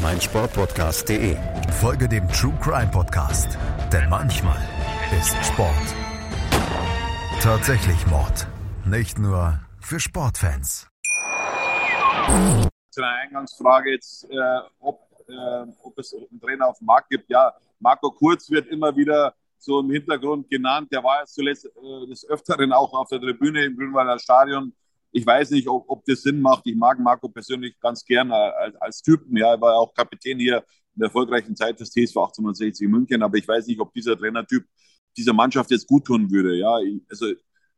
meinsportpodcast.de. 0.01 1.37
Folge 1.79 2.09
dem 2.09 2.27
True 2.29 2.55
Crime 2.63 2.91
Podcast, 2.91 3.59
denn 3.93 4.09
manchmal 4.09 4.57
ist 5.21 5.37
Sport 5.45 5.95
tatsächlich 7.43 8.07
Mord. 8.07 8.47
Nicht 8.87 9.19
nur 9.19 9.61
für 9.79 10.01
Sportfans. 10.01 10.89
Zu 12.89 13.03
einer 13.03 13.13
Eingangsfrage 13.25 13.91
jetzt, 13.91 14.25
äh, 14.31 14.61
ob, 14.81 15.03
äh, 15.29 15.67
ob 15.83 15.99
es 15.99 16.15
einen 16.15 16.41
Trainer 16.41 16.67
auf 16.69 16.79
dem 16.79 16.87
Markt 16.87 17.11
gibt. 17.11 17.29
Ja, 17.29 17.53
Marco 17.79 18.11
Kurz 18.11 18.49
wird 18.49 18.69
immer 18.69 18.97
wieder 18.97 19.35
so 19.63 19.81
im 19.81 19.91
Hintergrund 19.91 20.49
genannt. 20.51 20.89
Der 20.93 21.03
war 21.03 21.25
zuletzt 21.27 21.67
äh, 21.67 22.07
des 22.07 22.29
Öfteren 22.29 22.73
auch 22.73 22.93
auf 22.93 23.09
der 23.09 23.21
Tribüne 23.21 23.65
im 23.65 23.77
Grünwalder 23.77 24.19
Stadion. 24.19 24.75
Ich 25.11 25.27
weiß 25.27 25.51
nicht, 25.51 25.69
ob, 25.69 25.85
ob 25.89 26.05
das 26.05 26.23
Sinn 26.23 26.41
macht. 26.41 26.67
Ich 26.67 26.77
mag 26.77 26.99
Marco 26.99 27.29
persönlich 27.29 27.79
ganz 27.81 28.05
gern 28.05 28.33
als, 28.33 28.75
als 28.77 29.03
Typen. 29.03 29.37
Ja, 29.37 29.53
er 29.53 29.61
war 29.61 29.77
auch 29.77 29.95
Kapitän 29.95 30.39
hier 30.39 30.59
in 30.95 31.01
der 31.01 31.07
erfolgreichen 31.07 31.55
Zeit 31.55 31.79
des 31.81 31.91
TSV 31.91 32.17
1860 32.17 32.89
München. 32.89 33.23
Aber 33.23 33.37
ich 33.37 33.47
weiß 33.47 33.67
nicht, 33.67 33.81
ob 33.81 33.93
dieser 33.93 34.19
Trainertyp 34.19 34.65
dieser 35.17 35.33
Mannschaft 35.33 35.71
jetzt 35.71 35.87
gut 35.87 36.05
tun 36.07 36.31
würde. 36.31 36.57
Ja, 36.57 36.79
also 37.09 37.27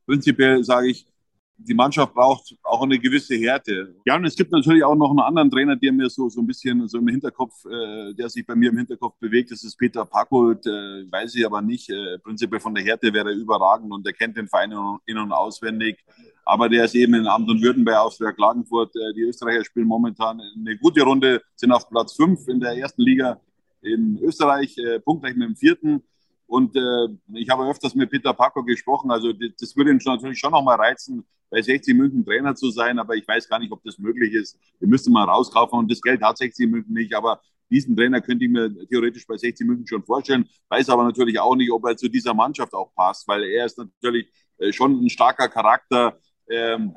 prinzipiell 0.07 0.63
sage 0.63 0.89
ich, 0.89 1.07
die 1.57 1.75
Mannschaft 1.75 2.15
braucht 2.15 2.55
auch 2.63 2.83
eine 2.83 2.99
gewisse 2.99 3.35
Härte. 3.37 3.95
Ja, 4.05 4.17
und 4.17 4.25
es 4.25 4.35
gibt 4.35 4.53
natürlich 4.53 4.83
auch 4.83 4.95
noch 4.95 5.11
einen 5.11 5.21
anderen 5.21 5.51
Trainer, 5.51 5.77
der 5.77 5.93
mir 5.93 6.11
so, 6.11 6.29
so 6.29 6.41
ein 6.41 6.47
bisschen 6.47 6.87
so 6.89 6.99
im 6.99 7.09
Hinterkopf, 7.09 7.65
äh, 7.67 8.13
der 8.15 8.29
sich 8.29 8.45
bei 8.47 8.55
mir 8.55 8.71
im 8.71 8.79
Hinterkopf 8.79 9.17
bewegt. 9.19 9.51
Das 9.51 9.63
ist 9.63 9.77
Peter 9.77 10.05
Packold, 10.05 10.67
äh, 10.67 11.11
weiß 11.11 11.35
ich 11.37 11.47
aber 11.47 11.63
nicht. 11.63 11.89
Äh, 11.91 12.19
prinzipiell 12.19 12.61
von 12.61 12.75
der 12.75 12.85
Härte 12.85 13.13
wäre 13.13 13.31
er 13.31 13.37
überragend 13.37 13.93
und 13.93 14.07
er 14.07 14.13
kennt 14.13 14.37
den 14.37 14.49
Verein 14.49 14.73
in- 15.07 15.19
und 15.19 15.33
auswendig. 15.33 16.05
Aber 16.45 16.69
der 16.69 16.85
ist 16.85 16.95
eben 16.95 17.15
in 17.15 17.27
Amt 17.27 17.49
und 17.49 17.63
Württemberg, 17.63 17.99
Austria 17.99 18.33
Klagenfurt. 18.33 18.95
Äh, 18.97 19.15
die 19.15 19.23
Österreicher 19.23 19.65
spielen 19.65 19.87
momentan 19.87 20.41
eine 20.41 20.77
gute 20.77 21.03
Runde, 21.03 21.41
sind 21.55 21.73
auf 21.73 21.89
Platz 21.89 22.15
5 22.15 22.49
in 22.49 22.61
der 22.61 22.77
ersten 22.77 23.03
Liga 23.03 23.41
in 23.81 24.19
Österreich, 24.23 24.77
äh, 24.79 24.99
punktgleich 25.01 25.37
mit 25.37 25.49
dem 25.49 25.57
vierten. 25.57 26.03
Und 26.47 26.77
äh, 26.77 27.09
ich 27.35 27.49
habe 27.49 27.69
öfters 27.69 27.95
mit 27.95 28.11
Peter 28.11 28.35
Paco 28.35 28.63
gesprochen. 28.63 29.11
Also 29.11 29.33
das 29.33 29.77
würde 29.77 29.91
ihn 29.91 30.01
natürlich 30.05 30.39
schon 30.39 30.53
nochmal 30.53 30.77
reizen, 30.77 31.25
bei 31.51 31.63
60 31.63 31.95
München 31.95 32.25
Trainer 32.25 32.55
zu 32.55 32.71
sein. 32.71 32.99
Aber 32.99 33.15
ich 33.15 33.27
weiß 33.27 33.49
gar 33.49 33.59
nicht, 33.59 33.73
ob 33.73 33.83
das 33.83 33.99
möglich 33.99 34.33
ist. 34.35 34.59
Wir 34.79 34.89
müssten 34.89 35.13
mal 35.13 35.25
rauskaufen 35.25 35.79
und 35.79 35.91
das 35.91 36.01
Geld 36.01 36.23
hat 36.23 36.39
60 36.39 36.69
München 36.71 36.95
nicht. 36.95 37.15
Aber 37.15 37.41
diesen 37.71 37.97
Trainer 37.97 38.21
könnte 38.21 38.45
ich 38.45 38.51
mir 38.51 38.71
theoretisch 38.89 39.27
bei 39.27 39.37
60 39.37 39.67
München 39.67 39.87
schon 39.87 40.05
vorstellen. 40.05 40.49
Weiß 40.69 40.89
aber 40.91 41.05
natürlich 41.05 41.39
auch 41.41 41.57
nicht, 41.57 41.73
ob 41.73 41.85
er 41.87 41.97
zu 41.97 42.09
dieser 42.09 42.35
Mannschaft 42.35 42.75
auch 42.75 42.95
passt, 42.95 43.27
weil 43.27 43.45
er 43.45 43.67
ist 43.67 43.79
natürlich 43.79 44.29
äh, 44.59 44.73
schon 44.73 45.05
ein 45.05 45.11
starker 45.11 45.49
Charakter. 45.49 46.19
Ähm, 46.49 46.95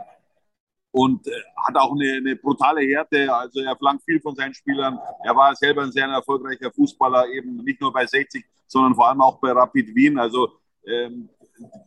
und 0.91 1.27
äh, 1.27 1.31
hat 1.67 1.75
auch 1.75 1.93
eine, 1.93 2.13
eine, 2.13 2.35
brutale 2.35 2.81
Härte. 2.81 3.33
Also 3.33 3.61
er 3.61 3.75
flankt 3.75 4.03
viel 4.03 4.19
von 4.19 4.35
seinen 4.35 4.53
Spielern. 4.53 4.97
Er 5.23 5.35
war 5.35 5.55
selber 5.55 5.83
ein 5.83 5.91
sehr 5.91 6.07
erfolgreicher 6.07 6.71
Fußballer, 6.71 7.29
eben 7.29 7.57
nicht 7.63 7.79
nur 7.81 7.93
bei 7.93 8.05
60, 8.05 8.43
sondern 8.67 8.95
vor 8.95 9.07
allem 9.09 9.21
auch 9.21 9.39
bei 9.39 9.51
Rapid 9.51 9.95
Wien. 9.95 10.19
Also 10.19 10.49
ähm, 10.85 11.29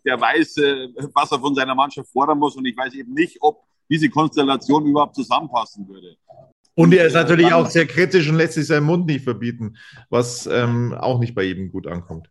der 0.04 0.20
weiß, 0.20 0.56
äh, 0.58 0.88
was 1.14 1.32
er 1.32 1.38
von 1.38 1.54
seiner 1.54 1.74
Mannschaft 1.74 2.10
fordern 2.10 2.38
muss. 2.38 2.56
Und 2.56 2.66
ich 2.66 2.76
weiß 2.76 2.94
eben 2.94 3.12
nicht, 3.12 3.36
ob 3.40 3.62
diese 3.88 4.08
Konstellation 4.08 4.86
überhaupt 4.86 5.14
zusammenpassen 5.14 5.86
würde. 5.88 6.16
Und 6.74 6.94
er 6.94 7.06
ist 7.06 7.14
natürlich 7.14 7.52
auch 7.52 7.66
sehr 7.66 7.86
kritisch 7.86 8.28
und 8.28 8.36
lässt 8.36 8.54
sich 8.54 8.66
seinen 8.66 8.86
Mund 8.86 9.06
nicht 9.06 9.24
verbieten, 9.24 9.76
was 10.08 10.46
ähm, 10.46 10.94
auch 10.98 11.18
nicht 11.18 11.34
bei 11.34 11.42
jedem 11.42 11.70
gut 11.70 11.86
ankommt. 11.86 12.30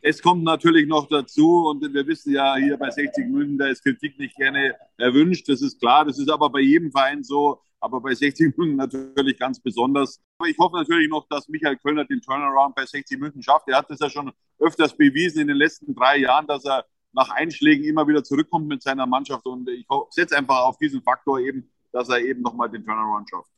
Es 0.00 0.20
kommt 0.22 0.44
natürlich 0.44 0.86
noch 0.86 1.08
dazu, 1.08 1.68
und 1.68 1.82
wir 1.92 2.06
wissen 2.06 2.32
ja 2.32 2.56
hier 2.56 2.76
bei 2.76 2.90
60 2.90 3.28
München, 3.28 3.58
da 3.58 3.66
ist 3.66 3.82
Kritik 3.82 4.18
nicht 4.18 4.36
gerne 4.36 4.74
erwünscht. 4.96 5.48
Das 5.48 5.60
ist 5.62 5.80
klar, 5.80 6.04
das 6.04 6.18
ist 6.18 6.30
aber 6.30 6.50
bei 6.50 6.60
jedem 6.60 6.90
Verein 6.90 7.22
so, 7.24 7.60
aber 7.80 8.00
bei 8.00 8.14
60 8.14 8.56
München 8.56 8.76
natürlich 8.76 9.38
ganz 9.38 9.60
besonders. 9.60 10.20
Aber 10.38 10.48
ich 10.48 10.58
hoffe 10.58 10.76
natürlich 10.76 11.08
noch, 11.08 11.26
dass 11.28 11.48
Michael 11.48 11.76
Kölner 11.76 12.04
den 12.04 12.20
Turnaround 12.20 12.74
bei 12.74 12.84
60 12.84 13.18
München 13.18 13.42
schafft. 13.42 13.68
Er 13.68 13.78
hat 13.78 13.90
das 13.90 14.00
ja 14.00 14.10
schon 14.10 14.32
öfters 14.58 14.96
bewiesen 14.96 15.40
in 15.40 15.48
den 15.48 15.56
letzten 15.56 15.94
drei 15.94 16.18
Jahren, 16.18 16.46
dass 16.46 16.64
er 16.64 16.84
nach 17.12 17.30
Einschlägen 17.30 17.84
immer 17.84 18.06
wieder 18.06 18.22
zurückkommt 18.24 18.68
mit 18.68 18.82
seiner 18.82 19.06
Mannschaft. 19.06 19.46
Und 19.46 19.68
ich 19.68 19.86
setze 20.10 20.36
einfach 20.36 20.60
auf 20.62 20.78
diesen 20.78 21.02
Faktor 21.02 21.40
eben, 21.40 21.70
dass 21.92 22.08
er 22.08 22.20
eben 22.20 22.42
nochmal 22.42 22.70
den 22.70 22.84
Turnaround 22.84 23.28
schafft. 23.30 23.50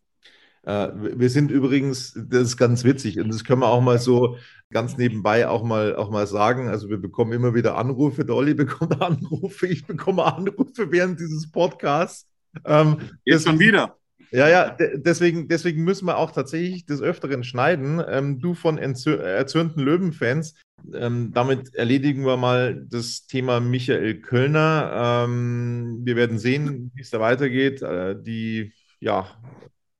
Äh, 0.62 1.18
wir 1.18 1.30
sind 1.30 1.50
übrigens, 1.50 2.12
das 2.14 2.42
ist 2.42 2.56
ganz 2.56 2.84
witzig 2.84 3.18
und 3.18 3.28
das 3.32 3.44
können 3.44 3.62
wir 3.62 3.68
auch 3.68 3.80
mal 3.80 3.98
so 3.98 4.36
ganz 4.70 4.98
nebenbei 4.98 5.48
auch 5.48 5.64
mal, 5.64 5.96
auch 5.96 6.10
mal 6.10 6.26
sagen. 6.26 6.68
Also 6.68 6.90
wir 6.90 6.98
bekommen 6.98 7.32
immer 7.32 7.54
wieder 7.54 7.78
Anrufe, 7.78 8.24
der 8.24 8.36
Olli 8.36 8.54
bekommt 8.54 9.00
Anrufe, 9.00 9.66
ich 9.66 9.86
bekomme 9.86 10.24
Anrufe 10.24 10.92
während 10.92 11.18
dieses 11.18 11.50
Podcasts. 11.50 12.28
Ähm, 12.64 12.98
Jetzt 13.24 13.46
schon 13.46 13.58
wieder. 13.58 13.96
Ja, 14.32 14.48
ja, 14.48 14.76
deswegen, 14.96 15.48
deswegen 15.48 15.82
müssen 15.82 16.06
wir 16.06 16.16
auch 16.16 16.30
tatsächlich 16.30 16.86
des 16.86 17.02
Öfteren 17.02 17.42
schneiden. 17.42 18.00
Ähm, 18.06 18.38
du 18.38 18.54
von 18.54 18.78
erzürnten 18.78 19.80
Löwen-Fans. 19.82 20.54
Ähm, 20.94 21.32
damit 21.34 21.74
erledigen 21.74 22.24
wir 22.24 22.36
mal 22.36 22.86
das 22.88 23.26
Thema 23.26 23.60
Michael 23.60 24.20
Kölner. 24.20 25.24
Ähm, 25.26 26.00
wir 26.04 26.16
werden 26.16 26.38
sehen, 26.38 26.92
wie 26.94 27.02
es 27.02 27.10
da 27.10 27.18
weitergeht. 27.20 27.82
Äh, 27.82 28.16
die, 28.22 28.72
ja, 29.00 29.26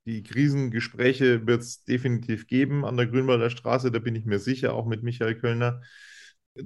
die 0.07 0.23
Krisengespräche 0.23 1.47
wird 1.47 1.63
es 1.63 1.85
definitiv 1.85 2.47
geben 2.47 2.85
an 2.85 2.97
der 2.97 3.07
Grünwalder 3.07 3.51
Straße, 3.51 3.91
da 3.91 3.99
bin 3.99 4.15
ich 4.15 4.25
mir 4.27 4.39
sicher, 4.39 4.75
auch 4.75 4.87
mit 4.87 5.03
Michael 5.03 5.37
Kölner. 5.37 5.83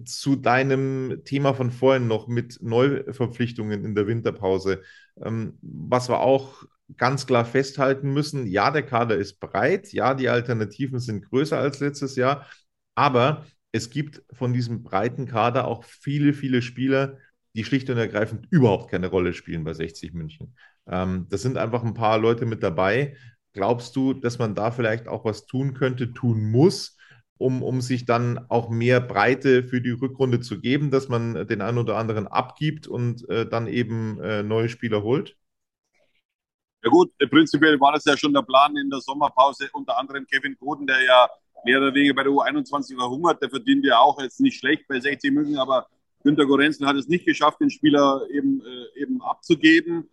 Zu 0.07 0.37
deinem 0.37 1.23
Thema 1.25 1.53
von 1.55 1.71
vorhin 1.71 2.09
noch 2.09 2.27
mit 2.27 2.59
Neuverpflichtungen 2.63 3.85
in 3.85 3.95
der 3.95 4.07
Winterpause. 4.07 4.83
Ähm, 5.23 5.59
was 5.61 6.09
wir 6.09 6.21
auch 6.21 6.65
ganz 6.97 7.27
klar 7.27 7.45
festhalten 7.45 8.13
müssen, 8.13 8.47
ja, 8.47 8.71
der 8.71 8.83
Kader 8.83 9.17
ist 9.17 9.41
breit, 9.41 9.93
ja, 9.93 10.15
die 10.15 10.29
Alternativen 10.29 10.99
sind 10.99 11.29
größer 11.29 11.59
als 11.59 11.81
letztes 11.81 12.17
Jahr, 12.17 12.47
aber 12.95 13.47
es 13.73 13.91
gibt 13.91 14.23
von 14.33 14.53
diesem 14.53 14.83
breiten 14.83 15.27
Kader 15.27 15.67
auch 15.67 15.85
viele, 15.85 16.33
viele 16.33 16.63
Spieler, 16.63 17.19
die 17.57 17.65
schlicht 17.65 17.91
und 17.91 17.99
ergreifend 17.99 18.47
überhaupt 18.51 18.91
keine 18.91 19.09
Rolle 19.09 19.33
spielen 19.33 19.65
bei 19.65 19.75
60 19.75 20.13
München. 20.15 20.55
Ähm, 20.87 21.27
das 21.31 21.43
sind 21.43 21.57
einfach 21.57 21.83
ein 21.83 21.95
paar 21.95 22.19
Leute 22.19 22.47
mit 22.47 22.63
dabei. 22.63 23.17
Glaubst 23.53 23.95
du, 23.97 24.15
dass 24.15 24.39
man 24.39 24.55
da 24.55 24.71
vielleicht 24.71 25.09
auch 25.09 25.25
was 25.25 25.47
tun 25.47 25.75
könnte, 25.75 26.13
tun 26.13 26.51
muss, 26.51 26.97
um, 27.37 27.63
um 27.63 27.81
sich 27.81 28.05
dann 28.05 28.39
auch 28.49 28.69
mehr 28.71 29.01
Breite 29.01 29.63
für 29.65 29.81
die 29.81 29.91
Rückrunde 29.91 30.41
zu 30.41 30.61
geben, 30.61 30.91
dass 30.91 31.09
man 31.09 31.47
den 31.47 31.61
einen 31.61 31.79
oder 31.79 31.97
anderen 31.97 32.27
abgibt 32.27 32.87
und 32.87 33.29
äh, 33.29 33.49
dann 33.49 33.67
eben 33.67 34.21
äh, 34.21 34.43
neue 34.43 34.69
Spieler 34.69 35.03
holt? 35.03 35.37
Ja 36.85 36.91
gut, 36.91 37.13
prinzipiell 37.31 37.81
war 37.81 37.93
das 37.93 38.05
ja 38.05 38.15
schon 38.15 38.35
der 38.35 38.43
Plan 38.43 38.77
in 38.77 38.91
der 38.91 39.01
Sommerpause, 39.01 39.71
unter 39.73 39.97
anderem 39.99 40.27
Kevin 40.27 40.55
Koden, 40.59 40.87
der 40.87 41.03
ja 41.03 41.29
mehr 41.65 41.79
oder 41.79 41.95
weniger 41.95 42.13
bei 42.13 42.25
der 42.25 42.33
U21 42.33 42.95
verhungert, 42.95 43.41
der 43.41 43.49
verdient 43.49 43.87
ja 43.87 44.01
auch 44.01 44.21
jetzt 44.21 44.39
nicht 44.39 44.59
schlecht 44.59 44.87
bei 44.87 45.01
60 45.01 45.33
München, 45.33 45.57
aber 45.57 45.87
Günter 46.23 46.45
Gorenzel 46.45 46.87
hat 46.87 46.97
es 46.97 47.09
nicht 47.09 47.25
geschafft, 47.25 47.61
den 47.61 47.71
Spieler 47.71 48.21
eben, 48.31 48.61
äh, 48.61 49.01
eben 49.01 49.23
abzugeben. 49.23 50.11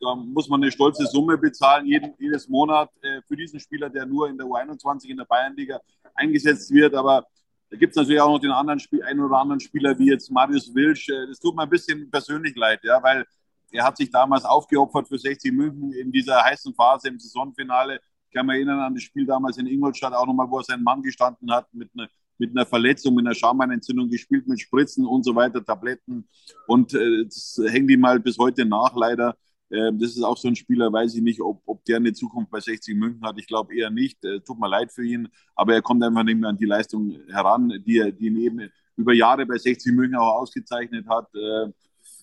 Da 0.00 0.16
muss 0.16 0.48
man 0.48 0.60
eine 0.62 0.72
stolze 0.72 1.06
Summe 1.06 1.38
bezahlen, 1.38 1.86
jeden, 1.86 2.12
jedes 2.18 2.48
Monat 2.48 2.90
äh, 3.02 3.20
für 3.28 3.36
diesen 3.36 3.60
Spieler, 3.60 3.88
der 3.88 4.04
nur 4.04 4.28
in 4.28 4.36
der 4.36 4.46
U21 4.46 5.06
in 5.06 5.16
der 5.16 5.26
Bayernliga 5.26 5.80
eingesetzt 6.14 6.72
wird. 6.72 6.92
Aber 6.94 7.24
da 7.68 7.76
gibt 7.76 7.90
es 7.92 7.96
natürlich 7.96 8.20
auch 8.20 8.32
noch 8.32 8.40
den 8.40 8.50
anderen 8.50 8.80
Spiel, 8.80 9.02
einen 9.04 9.20
oder 9.20 9.38
anderen 9.38 9.60
Spieler 9.60 9.96
wie 9.96 10.10
jetzt 10.10 10.30
Marius 10.30 10.74
Wilsch. 10.74 11.08
Äh, 11.08 11.28
das 11.28 11.38
tut 11.38 11.54
mir 11.54 11.62
ein 11.62 11.70
bisschen 11.70 12.10
persönlich 12.10 12.56
leid, 12.56 12.80
ja, 12.82 13.00
weil 13.00 13.24
er 13.70 13.84
hat 13.84 13.96
sich 13.96 14.10
damals 14.10 14.44
aufgeopfert 14.44 15.08
für 15.08 15.18
60 15.18 15.52
München 15.52 15.92
in 15.92 16.10
dieser 16.12 16.42
heißen 16.44 16.74
Phase 16.74 17.08
im 17.08 17.18
Saisonfinale. 17.18 18.00
Ich 18.28 18.34
kann 18.34 18.46
mich 18.46 18.56
erinnern 18.56 18.80
an 18.80 18.94
das 18.94 19.02
Spiel 19.02 19.26
damals 19.26 19.58
in 19.58 19.66
Ingolstadt, 19.66 20.12
auch 20.12 20.26
nochmal, 20.26 20.48
wo 20.50 20.58
er 20.58 20.64
seinen 20.64 20.82
Mann 20.82 21.02
gestanden 21.02 21.50
hat 21.52 21.72
mit 21.72 21.90
einer 21.94 22.08
mit 22.40 22.56
einer 22.56 22.64
Verletzung, 22.64 23.14
mit 23.14 23.26
einer 23.26 23.34
Schambeinentzündung 23.34 24.08
gespielt, 24.08 24.48
mit 24.48 24.58
Spritzen 24.60 25.04
und 25.04 25.24
so 25.24 25.34
weiter, 25.36 25.62
Tabletten. 25.62 26.26
Und 26.66 26.94
äh, 26.94 27.24
das 27.24 27.60
hängt 27.66 27.90
ihm 27.90 28.06
halt 28.06 28.24
bis 28.24 28.38
heute 28.38 28.64
nach, 28.64 28.96
leider. 28.96 29.36
Ähm, 29.70 29.98
das 29.98 30.16
ist 30.16 30.22
auch 30.22 30.38
so 30.38 30.48
ein 30.48 30.56
Spieler, 30.56 30.92
weiß 30.92 31.14
ich 31.14 31.22
nicht, 31.22 31.40
ob, 31.40 31.62
ob 31.66 31.84
der 31.84 31.98
eine 31.98 32.12
Zukunft 32.12 32.50
bei 32.50 32.60
60 32.60 32.96
München 32.96 33.22
hat. 33.22 33.38
Ich 33.38 33.46
glaube 33.46 33.76
eher 33.76 33.90
nicht. 33.90 34.24
Äh, 34.24 34.40
tut 34.40 34.58
mir 34.58 34.68
leid 34.68 34.90
für 34.90 35.04
ihn, 35.04 35.28
aber 35.54 35.74
er 35.74 35.82
kommt 35.82 36.02
einfach 36.02 36.24
nicht 36.24 36.38
mehr 36.38 36.48
an 36.48 36.56
die 36.56 36.64
Leistung 36.64 37.14
heran, 37.28 37.72
die 37.86 37.98
er 37.98 38.10
die 38.10 38.26
ihn 38.26 38.36
eben 38.38 38.70
über 38.96 39.12
Jahre 39.12 39.46
bei 39.46 39.58
60 39.58 39.92
München 39.92 40.16
auch 40.16 40.40
ausgezeichnet 40.40 41.06
hat. 41.08 41.28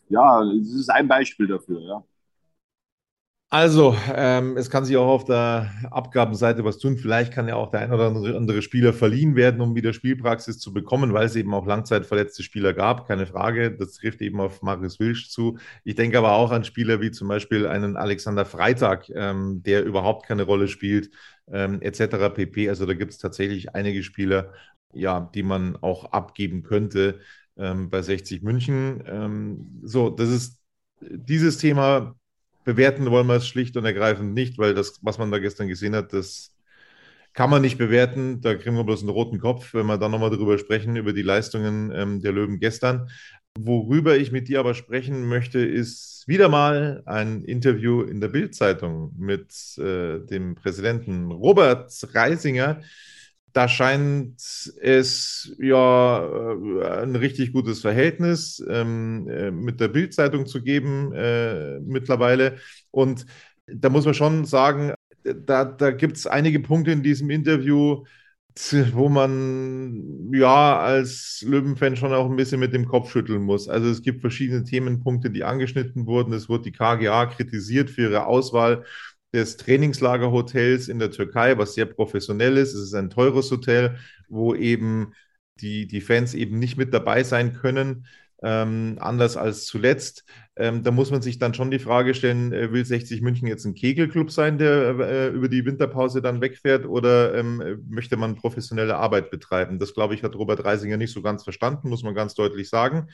Ja, 0.10 0.44
das 0.44 0.68
ist 0.74 0.90
ein 0.90 1.08
Beispiel 1.08 1.48
dafür, 1.48 1.80
ja. 1.82 2.04
Also, 3.50 3.96
ähm, 4.14 4.58
es 4.58 4.70
kann 4.70 4.84
sich 4.84 4.98
auch 4.98 5.08
auf 5.08 5.24
der 5.24 5.72
Abgabenseite 5.90 6.66
was 6.66 6.80
tun. 6.80 6.98
Vielleicht 6.98 7.32
kann 7.32 7.48
ja 7.48 7.56
auch 7.56 7.72
der 7.72 7.80
ein 7.80 7.94
oder 7.94 8.08
andere 8.36 8.62
Spieler 8.62 8.92
verliehen 8.92 9.38
werden, 9.38 9.62
um 9.62 9.74
wieder 9.74 9.94
Spielpraxis 9.94 10.60
zu 10.60 10.74
bekommen, 10.74 11.14
weil 11.14 11.28
es 11.28 11.36
eben 11.38 11.54
auch 11.54 11.66
langzeitverletzte 11.66 12.44
Spieler 12.44 12.74
gab. 12.74 13.08
Keine 13.08 13.26
Frage. 13.26 13.72
Das 13.72 13.94
trifft 13.94 14.22
eben 14.22 14.42
auf 14.42 14.62
Marius 14.64 15.00
Wilsch 15.00 15.30
zu. 15.30 15.58
Ich 15.86 15.96
denke 15.96 16.18
aber 16.18 16.34
auch 16.34 16.52
an 16.52 16.66
Spieler 16.66 17.00
wie 17.00 17.12
zum 17.12 17.30
Beispiel 17.30 17.66
einen 17.68 17.96
Alexander 17.96 18.44
Freitag, 18.46 19.10
ähm, 19.16 19.64
der 19.64 19.86
überhaupt 19.86 20.26
keine 20.26 20.44
Rolle 20.44 20.68
spielt, 20.68 21.10
ähm, 21.50 21.82
etc. 21.82 22.30
pp. 22.30 22.68
Also 22.68 22.86
da 22.86 22.96
gibt 22.96 23.14
es 23.14 23.18
tatsächlich 23.18 23.74
einige 23.74 24.04
Spieler, 24.04 24.52
ja, 24.94 25.22
die 25.34 25.44
man 25.44 25.78
auch 25.78 26.12
abgeben 26.12 26.64
könnte 26.64 27.20
ähm, 27.58 27.90
bei 27.90 28.02
60 28.02 28.44
München. 28.44 29.04
Ähm, 29.06 29.82
so, 29.84 30.10
das 30.10 30.30
ist 30.30 30.60
dieses 31.00 31.58
Thema 31.58 32.16
bewerten 32.68 33.10
wollen 33.12 33.28
wir 33.28 33.36
es 33.36 33.48
schlicht 33.48 33.78
und 33.78 33.86
ergreifend 33.86 34.34
nicht, 34.34 34.58
weil 34.58 34.74
das, 34.74 35.00
was 35.02 35.18
man 35.18 35.32
da 35.32 35.40
gestern 35.40 35.70
gesehen 35.70 35.96
hat, 35.96 36.12
das 36.12 36.54
kann 37.34 37.50
man 37.50 37.62
nicht 37.62 37.78
bewerten. 37.78 38.42
Da 38.42 38.56
kriegen 38.56 38.76
wir 38.76 38.84
bloß 38.84 39.02
einen 39.02 39.10
roten 39.10 39.40
Kopf, 39.40 39.74
wenn 39.74 39.86
wir 39.86 39.98
dann 39.98 40.12
nochmal 40.12 40.32
darüber 40.32 40.58
sprechen, 40.58 40.98
über 40.98 41.14
die 41.14 41.22
Leistungen 41.22 41.94
ähm, 41.96 42.22
der 42.22 42.34
Löwen 42.34 42.60
gestern. 42.60 43.10
Worüber 43.58 44.18
ich 44.18 44.34
mit 44.34 44.50
dir 44.50 44.60
aber 44.60 44.74
sprechen 44.74 45.30
möchte, 45.30 45.60
ist 45.60 46.26
wieder 46.28 46.50
mal 46.50 47.04
ein 47.06 47.46
Interview 47.46 48.02
in 48.02 48.20
der 48.20 48.28
Bild-Zeitung 48.28 49.14
mit 49.18 49.78
äh, 49.78 50.20
dem 50.26 50.56
Präsidenten 50.56 51.32
Robert 51.32 51.90
Reisinger, 52.14 52.82
da 53.54 53.68
scheint 53.68 54.36
es 54.38 55.56
ja 55.60 56.54
äh, 56.54 57.02
ein 57.04 57.16
richtig 57.16 57.54
gutes 57.54 57.82
Verhältnis 57.82 58.64
ähm, 58.70 59.28
äh, 59.30 59.52
mit 59.52 59.80
der 59.80 59.88
Bildzeitung 59.88 60.46
zu 60.46 60.62
geben 60.62 61.12
äh, 61.14 61.80
mittlerweile. 61.80 62.58
Und 62.92 63.26
da 63.66 63.90
muss 63.90 64.06
man 64.06 64.14
schon 64.14 64.46
sagen, 64.46 64.94
da, 65.24 65.66
da 65.66 65.92
gibt 65.92 66.18
es 66.18 66.28
einige 66.28 66.60
Punkte 66.60 66.92
in 66.92 67.04
diesem 67.04 67.30
Interview, 67.30 68.04
wo 68.94 69.10
man 69.10 70.32
ja 70.34 70.80
als 70.80 71.44
Löwenfan 71.48 71.96
schon 71.96 72.14
auch 72.14 72.30
ein 72.30 72.36
bisschen 72.36 72.60
mit 72.60 72.74
dem 72.74 72.88
Kopf 72.88 73.12
schütteln 73.12 73.44
muss. 73.44 73.68
Also 73.70 73.90
es 73.90 74.02
gibt 74.02 74.22
verschiedene 74.22 74.64
Themenpunkte, 74.64 75.30
die 75.30 75.44
angeschnitten 75.44 76.08
wurden. 76.08 76.34
Es 76.34 76.50
wurde 76.50 76.64
die 76.64 76.72
KGA 76.72 77.28
kritisiert 77.28 77.90
für 77.90 78.04
ihre 78.04 78.26
Auswahl 78.26 78.84
des 79.34 79.58
Trainingslagerhotels 79.58 80.88
in 80.88 81.00
der 81.00 81.12
Türkei, 81.12 81.58
was 81.58 81.74
sehr 81.76 81.86
professionell 81.86 82.58
ist. 82.58 82.74
Es 82.74 82.82
ist 82.82 82.94
ein 82.94 83.10
teures 83.10 83.52
Hotel, 83.52 83.98
wo 84.30 84.56
eben 84.56 85.14
die, 85.62 85.88
die 85.88 86.02
Fans 86.02 86.34
eben 86.34 86.60
nicht 86.60 86.78
mit 86.78 86.94
dabei 86.94 87.24
sein 87.24 87.54
können. 87.54 88.06
Ähm, 88.44 88.98
anders 89.00 89.36
als 89.36 89.66
zuletzt. 89.66 90.24
Ähm, 90.56 90.84
da 90.84 90.92
muss 90.92 91.10
man 91.10 91.24
sich 91.24 91.40
dann 91.40 91.56
schon 91.56 91.72
die 91.72 91.80
Frage 91.80 92.14
stellen, 92.14 92.54
äh, 92.54 92.72
will 92.72 92.86
60 92.86 93.22
München 93.22 93.48
jetzt 93.48 93.66
ein 93.66 93.74
Kegelclub 93.74 94.30
sein, 94.32 94.60
der 94.60 95.00
äh, 95.00 95.28
über 95.30 95.50
die 95.50 95.66
Winterpause 95.66 96.22
dann 96.22 96.40
wegfährt 96.40 96.86
oder 96.86 97.34
ähm, 97.34 97.84
möchte 97.90 98.16
man 98.16 98.36
professionelle 98.36 98.96
Arbeit 98.96 99.32
betreiben? 99.32 99.80
Das, 99.80 99.96
glaube 99.96 100.14
ich, 100.14 100.22
hat 100.22 100.36
Robert 100.36 100.64
Reisinger 100.64 100.98
nicht 100.98 101.14
so 101.14 101.24
ganz 101.24 101.44
verstanden, 101.44 101.90
muss 101.90 102.04
man 102.04 102.14
ganz 102.14 102.36
deutlich 102.36 102.70
sagen. 102.70 103.08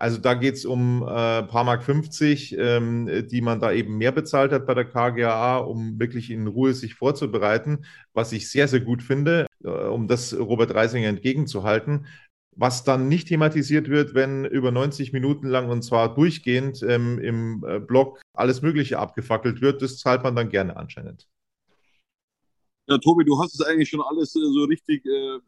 Also 0.00 0.16
da 0.16 0.32
geht 0.32 0.54
es 0.54 0.64
um 0.64 1.02
äh, 1.02 1.42
paar 1.42 1.64
Mark 1.64 1.84
50, 1.84 2.56
ähm, 2.58 3.28
die 3.30 3.42
man 3.42 3.60
da 3.60 3.70
eben 3.70 3.98
mehr 3.98 4.12
bezahlt 4.12 4.50
hat 4.50 4.66
bei 4.66 4.72
der 4.72 4.86
KGAA, 4.86 5.58
um 5.58 6.00
wirklich 6.00 6.30
in 6.30 6.46
Ruhe 6.46 6.72
sich 6.72 6.94
vorzubereiten, 6.94 7.84
was 8.14 8.32
ich 8.32 8.50
sehr, 8.50 8.66
sehr 8.66 8.80
gut 8.80 9.02
finde, 9.02 9.46
äh, 9.62 9.68
um 9.68 10.08
das 10.08 10.32
Robert 10.32 10.74
Reisinger 10.74 11.08
entgegenzuhalten. 11.08 12.06
Was 12.56 12.82
dann 12.82 13.08
nicht 13.08 13.28
thematisiert 13.28 13.90
wird, 13.90 14.14
wenn 14.14 14.46
über 14.46 14.70
90 14.70 15.12
Minuten 15.12 15.46
lang 15.48 15.68
und 15.68 15.82
zwar 15.82 16.14
durchgehend 16.14 16.82
ähm, 16.82 17.18
im 17.18 17.62
äh, 17.68 17.78
Blog 17.78 18.22
alles 18.34 18.62
Mögliche 18.62 18.98
abgefackelt 18.98 19.60
wird, 19.60 19.82
das 19.82 19.98
zahlt 19.98 20.22
man 20.22 20.34
dann 20.34 20.48
gerne 20.48 20.78
anscheinend. 20.78 21.28
Ja, 22.88 22.96
Tobi, 22.96 23.26
du 23.26 23.38
hast 23.38 23.52
es 23.54 23.60
eigentlich 23.60 23.90
schon 23.90 24.00
alles 24.00 24.34
äh, 24.34 24.40
so 24.40 24.64
richtig 24.64 25.04
äh, 25.04 25.40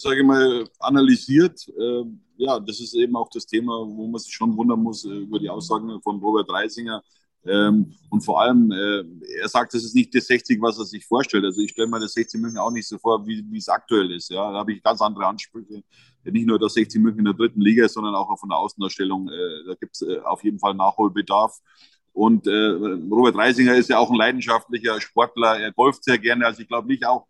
sage 0.00 0.20
ich 0.20 0.26
mal, 0.26 0.68
analysiert. 0.78 1.68
Äh, 1.68 2.04
ja, 2.36 2.58
das 2.58 2.80
ist 2.80 2.94
eben 2.94 3.16
auch 3.16 3.28
das 3.28 3.46
Thema, 3.46 3.72
wo 3.72 4.06
man 4.06 4.18
sich 4.18 4.32
schon 4.32 4.56
wundern 4.56 4.82
muss 4.82 5.04
äh, 5.04 5.08
über 5.08 5.38
die 5.38 5.50
Aussagen 5.50 6.00
von 6.02 6.18
Robert 6.20 6.50
Reisinger. 6.50 7.02
Ähm, 7.46 7.94
und 8.10 8.20
vor 8.20 8.40
allem, 8.40 8.70
äh, 8.70 9.04
er 9.40 9.48
sagt, 9.48 9.72
das 9.72 9.84
ist 9.84 9.94
nicht 9.94 10.14
das 10.14 10.26
60, 10.26 10.60
was 10.60 10.78
er 10.78 10.84
sich 10.84 11.06
vorstellt. 11.06 11.44
Also 11.44 11.62
ich 11.62 11.70
stelle 11.70 11.88
mir 11.88 12.00
das 12.00 12.12
60 12.12 12.40
München 12.40 12.58
auch 12.58 12.70
nicht 12.70 12.86
so 12.86 12.98
vor, 12.98 13.26
wie 13.26 13.56
es 13.56 13.68
aktuell 13.68 14.10
ist. 14.12 14.30
Ja, 14.30 14.52
da 14.52 14.58
habe 14.58 14.72
ich 14.72 14.82
ganz 14.82 15.00
andere 15.00 15.26
Ansprüche. 15.26 15.82
Nicht 16.24 16.46
nur 16.46 16.58
das 16.58 16.74
60 16.74 17.00
München 17.00 17.20
in 17.20 17.24
der 17.24 17.34
dritten 17.34 17.60
Liga, 17.62 17.88
sondern 17.88 18.14
auch 18.14 18.38
von 18.38 18.48
der 18.50 18.58
Außendarstellung. 18.58 19.28
Äh, 19.28 19.64
da 19.66 19.74
gibt 19.74 19.96
es 19.96 20.02
äh, 20.02 20.18
auf 20.20 20.44
jeden 20.44 20.58
Fall 20.58 20.74
Nachholbedarf. 20.74 21.58
Und 22.12 22.46
äh, 22.46 22.50
Robert 23.10 23.36
Reisinger 23.36 23.76
ist 23.76 23.88
ja 23.88 23.98
auch 23.98 24.10
ein 24.10 24.16
leidenschaftlicher 24.16 25.00
Sportler. 25.00 25.58
Er 25.58 25.72
golft 25.72 26.04
sehr 26.04 26.18
gerne. 26.18 26.44
Also 26.44 26.60
ich 26.60 26.68
glaube 26.68 26.88
nicht 26.88 27.06
auch, 27.06 27.26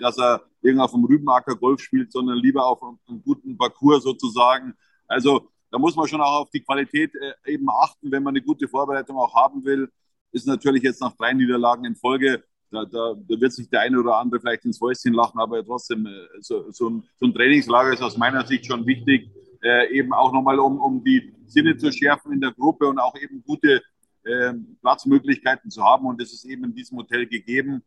dass 0.00 0.18
er 0.18 0.42
irgendwie 0.62 0.84
auf 0.84 0.92
dem 0.92 1.04
Rübenacker 1.04 1.56
Golf 1.56 1.80
spielt, 1.80 2.12
sondern 2.12 2.38
lieber 2.38 2.66
auf 2.66 2.82
einem 2.82 3.22
guten 3.22 3.56
Parcours 3.56 4.04
sozusagen. 4.04 4.74
Also 5.08 5.48
da 5.70 5.78
muss 5.78 5.96
man 5.96 6.06
schon 6.06 6.20
auch 6.20 6.42
auf 6.42 6.50
die 6.50 6.60
Qualität 6.60 7.12
äh, 7.14 7.52
eben 7.52 7.68
achten, 7.70 8.12
wenn 8.12 8.22
man 8.22 8.32
eine 8.32 8.42
gute 8.42 8.68
Vorbereitung 8.68 9.16
auch 9.16 9.34
haben 9.34 9.64
will. 9.64 9.90
Ist 10.30 10.46
natürlich 10.46 10.82
jetzt 10.82 11.00
nach 11.00 11.16
drei 11.16 11.32
Niederlagen 11.32 11.84
in 11.84 11.96
Folge, 11.96 12.44
da, 12.70 12.84
da, 12.84 13.14
da 13.14 13.40
wird 13.40 13.52
sich 13.52 13.68
der 13.68 13.80
eine 13.80 13.98
oder 13.98 14.16
andere 14.16 14.40
vielleicht 14.40 14.64
ins 14.64 14.78
Fäustchen 14.78 15.12
lachen, 15.12 15.38
aber 15.40 15.64
trotzdem, 15.64 16.06
äh, 16.06 16.10
so, 16.40 16.70
so, 16.70 16.88
ein, 16.88 17.04
so 17.18 17.26
ein 17.26 17.34
Trainingslager 17.34 17.92
ist 17.92 18.02
aus 18.02 18.16
meiner 18.16 18.46
Sicht 18.46 18.66
schon 18.66 18.86
wichtig, 18.86 19.30
äh, 19.62 19.90
eben 19.96 20.12
auch 20.12 20.32
nochmal, 20.32 20.58
um, 20.58 20.78
um 20.78 21.04
die 21.04 21.32
Sinne 21.46 21.76
zu 21.76 21.92
schärfen 21.92 22.32
in 22.32 22.40
der 22.40 22.52
Gruppe 22.52 22.86
und 22.88 22.98
auch 22.98 23.14
eben 23.16 23.42
gute 23.42 23.82
äh, 24.24 24.54
Platzmöglichkeiten 24.80 25.70
zu 25.70 25.82
haben. 25.82 26.06
Und 26.06 26.20
das 26.20 26.32
ist 26.32 26.44
eben 26.44 26.64
in 26.64 26.74
diesem 26.74 26.98
Hotel 26.98 27.26
gegeben. 27.26 27.82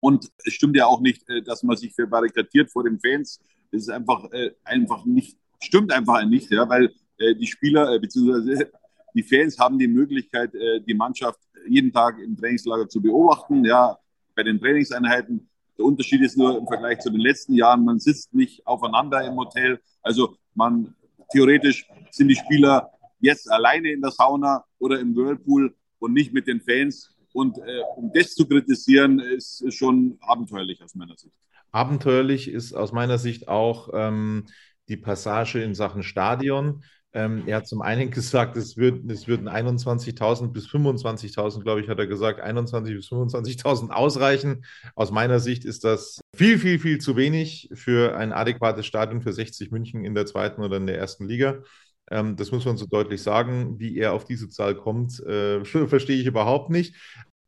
Und 0.00 0.30
es 0.44 0.52
stimmt 0.54 0.76
ja 0.76 0.86
auch 0.86 1.00
nicht, 1.00 1.28
äh, 1.28 1.42
dass 1.42 1.62
man 1.62 1.76
sich 1.76 1.94
verbarrikadiert 1.94 2.70
vor 2.70 2.84
den 2.84 3.00
Fans. 3.00 3.40
Das 3.70 3.82
ist 3.82 3.90
einfach, 3.90 4.30
äh, 4.32 4.52
einfach 4.64 5.04
nicht, 5.04 5.36
stimmt 5.60 5.92
einfach 5.92 6.24
nicht, 6.24 6.50
ja, 6.50 6.68
weil 6.68 6.92
äh, 7.18 7.34
die 7.34 7.46
Spieler 7.46 7.98
bzw. 7.98 8.66
die 9.14 9.22
Fans 9.22 9.58
haben 9.58 9.78
die 9.78 9.88
Möglichkeit, 9.88 10.52
die 10.86 10.94
Mannschaft 10.94 11.40
jeden 11.66 11.90
Tag 11.92 12.20
im 12.20 12.36
Trainingslager 12.36 12.88
zu 12.88 13.00
beobachten, 13.00 13.64
ja, 13.64 13.98
bei 14.36 14.44
den 14.44 14.60
Trainingseinheiten. 14.60 15.48
Der 15.76 15.84
Unterschied 15.84 16.20
ist 16.20 16.36
nur 16.36 16.58
im 16.58 16.66
Vergleich 16.66 17.00
zu 17.00 17.10
den 17.10 17.20
letzten 17.20 17.54
Jahren, 17.54 17.84
man 17.84 17.98
sitzt 17.98 18.34
nicht 18.34 18.64
aufeinander 18.66 19.24
im 19.24 19.34
Hotel. 19.36 19.80
Also 20.02 20.36
man 20.54 20.94
theoretisch 21.32 21.88
sind 22.10 22.28
die 22.28 22.36
Spieler 22.36 22.90
jetzt 23.20 23.50
alleine 23.50 23.90
in 23.90 24.00
der 24.00 24.10
Sauna 24.10 24.64
oder 24.78 25.00
im 25.00 25.16
Whirlpool 25.16 25.74
und 25.98 26.12
nicht 26.12 26.32
mit 26.32 26.46
den 26.46 26.60
Fans. 26.60 27.14
Und 27.38 27.58
äh, 27.58 27.82
um 27.94 28.10
das 28.12 28.34
zu 28.34 28.48
kritisieren, 28.48 29.20
ist, 29.20 29.64
schon 29.72 30.18
abenteuerlich 30.20 30.82
aus 30.82 30.96
meiner 30.96 31.16
Sicht. 31.16 31.36
Abenteuerlich 31.70 32.50
ist 32.50 32.72
aus 32.72 32.90
meiner 32.90 33.16
Sicht 33.16 33.46
auch 33.46 33.90
ähm, 33.92 34.46
die 34.88 34.96
Passage 34.96 35.62
in 35.62 35.76
Sachen 35.76 36.02
Stadion. 36.02 36.82
Ähm, 37.12 37.44
er 37.46 37.58
hat 37.58 37.68
zum 37.68 37.80
einen 37.80 38.10
gesagt, 38.18 38.56
es, 38.56 38.76
wird, 38.76 39.08
es 39.08 39.28
würden 39.28 39.48
21.000 39.48 40.48
bis 40.48 40.66
25.000, 40.66 41.62
glaube 41.62 41.80
ich, 41.80 41.88
hat 41.88 42.00
er 42.00 42.08
gesagt, 42.08 42.42
21.000 42.42 42.96
bis 42.96 43.06
25.000 43.06 43.90
ausreichen. 43.90 44.64
Aus 44.96 45.12
meiner 45.12 45.38
Sicht 45.38 45.64
ist 45.64 45.84
das 45.84 46.20
viel, 46.34 46.58
viel, 46.58 46.80
viel 46.80 46.98
zu 46.98 47.14
wenig 47.14 47.70
für 47.72 48.16
ein 48.16 48.32
adäquates 48.32 48.84
Stadion 48.84 49.22
für 49.22 49.32
60 49.32 49.70
München 49.70 50.04
in 50.04 50.16
der 50.16 50.26
zweiten 50.26 50.60
oder 50.60 50.78
in 50.78 50.88
der 50.88 50.98
ersten 50.98 51.28
Liga. 51.28 51.62
Ähm, 52.10 52.36
das 52.36 52.52
muss 52.52 52.64
man 52.64 52.76
so 52.76 52.86
deutlich 52.86 53.22
sagen. 53.22 53.78
Wie 53.78 53.96
er 53.96 54.12
auf 54.12 54.24
diese 54.24 54.48
Zahl 54.48 54.74
kommt, 54.74 55.20
äh, 55.20 55.64
verstehe 55.64 56.20
ich 56.20 56.26
überhaupt 56.26 56.70
nicht. 56.70 56.94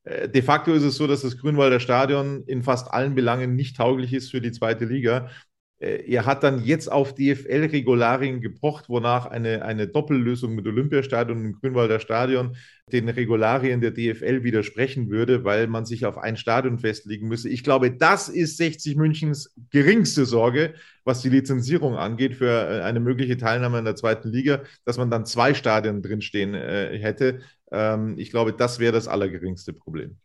Äh, 0.05 0.29
de 0.29 0.43
facto 0.43 0.73
ist 0.73 0.83
es 0.83 0.97
so, 0.97 1.07
dass 1.07 1.23
das 1.23 1.37
Grünwalder 1.39 1.81
Stadion 1.81 2.45
in 2.47 2.63
fast 2.63 2.93
allen 2.93 3.15
Belangen 3.15 3.57
nicht 3.57 3.77
tauglich 3.77 4.13
ist 4.13 4.31
für 4.31 4.41
die 4.41 4.53
zweite 4.53 4.85
Liga. 4.85 5.29
Äh, 5.81 6.05
er 6.11 6.27
hat 6.27 6.43
dann 6.45 6.63
jetzt 6.63 6.91
auf 6.93 7.15
DFL-Regularien 7.15 8.41
gepocht, 8.41 8.89
wonach 8.89 9.27
eine, 9.27 9.65
eine 9.65 9.89
Doppellösung 9.89 10.55
mit 10.55 10.67
Olympiastadion 10.67 11.45
und 11.45 11.61
Grünwalder 11.61 11.99
Stadion 11.99 12.57
den 12.93 13.09
Regularien 13.09 13.81
der 13.81 13.93
DFL 13.93 14.43
widersprechen 14.43 15.11
würde, 15.11 15.45
weil 15.45 15.69
man 15.69 15.87
sich 15.87 16.07
auf 16.07 16.19
ein 16.19 16.37
Stadion 16.37 16.79
festlegen 16.79 17.29
müsse. 17.29 17.49
Ich 17.49 17.65
glaube, 17.65 17.91
das 17.93 18.29
ist 18.29 18.57
60 18.57 18.97
Münchens 18.97 19.55
geringste 19.71 20.27
Sorge, 20.27 20.75
was 21.05 21.23
die 21.23 21.29
Lizenzierung 21.31 21.97
angeht 21.97 22.35
für 22.35 22.51
äh, 22.51 22.83
eine 22.83 23.01
mögliche 23.01 23.37
Teilnahme 23.37 23.79
in 23.79 23.85
der 23.85 23.97
zweiten 23.97 24.29
Liga, 24.29 24.63
dass 24.85 24.99
man 24.99 25.11
dann 25.11 25.25
zwei 25.25 25.55
Stadien 25.55 26.03
drinstehen 26.03 26.55
äh, 26.55 26.99
hätte. 26.99 27.41
Ähm, 27.73 28.17
ich 28.19 28.31
glaube, 28.31 28.53
das 28.53 28.79
wäre 28.81 28.93
das 28.93 29.09
allergeringste 29.09 29.73
Problem. 29.73 30.19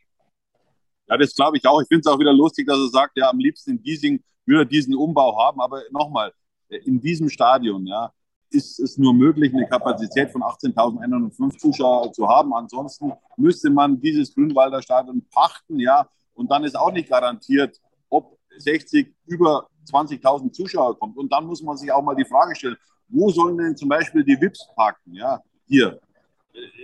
Ja, 1.08 1.18
das 1.18 1.36
glaube 1.36 1.58
ich 1.58 1.66
auch. 1.68 1.82
Ich 1.82 1.88
finde 1.88 2.02
es 2.02 2.08
auch 2.08 2.20
wieder 2.20 2.34
lustig, 2.34 2.68
dass 2.68 2.78
er 2.78 2.90
sagt, 2.90 3.18
ja, 3.18 3.30
am 3.30 3.40
liebsten 3.40 3.72
in 3.72 3.82
Giesing 3.82 4.24
würde 4.46 4.62
er 4.62 4.66
diesen 4.66 4.96
Umbau 4.96 5.38
haben. 5.38 5.62
Aber 5.62 5.82
nochmal, 5.92 6.32
in 6.70 7.00
diesem 7.00 7.30
Stadion, 7.30 7.86
ja, 7.86 8.12
ist 8.50 8.80
es 8.80 8.98
nur 8.98 9.14
möglich, 9.14 9.54
eine 9.54 9.68
Kapazität 9.68 10.32
von 10.32 10.42
18.105 10.42 11.58
Zuschauern 11.58 12.14
zu 12.14 12.28
haben. 12.28 12.54
Ansonsten 12.54 13.12
müsste 13.38 13.70
man 13.70 14.00
dieses 14.00 14.34
Grünwalder 14.34 14.82
Stadion 14.82 15.26
pachten, 15.32 15.80
ja, 15.80 16.08
und 16.34 16.50
dann 16.52 16.64
ist 16.64 16.76
auch 16.76 16.92
nicht 16.92 17.10
garantiert, 17.10 17.80
ob 18.10 18.38
60 18.58 19.14
über 19.26 19.68
20.000 19.90 20.52
Zuschauer 20.52 20.98
kommt. 20.98 21.18
Und 21.18 21.32
dann 21.32 21.46
muss 21.46 21.62
man 21.62 21.78
sich 21.78 21.92
auch 21.92 22.02
mal 22.02 22.16
die 22.16 22.26
Frage 22.26 22.56
stellen, 22.56 22.78
wo 23.08 23.30
sollen 23.30 23.58
denn 23.58 23.78
zum 23.78 23.90
Beispiel 23.90 24.24
die 24.24 24.40
VIPs 24.40 24.68
parken, 24.76 25.14
ja, 25.14 25.40
hier? 25.68 26.00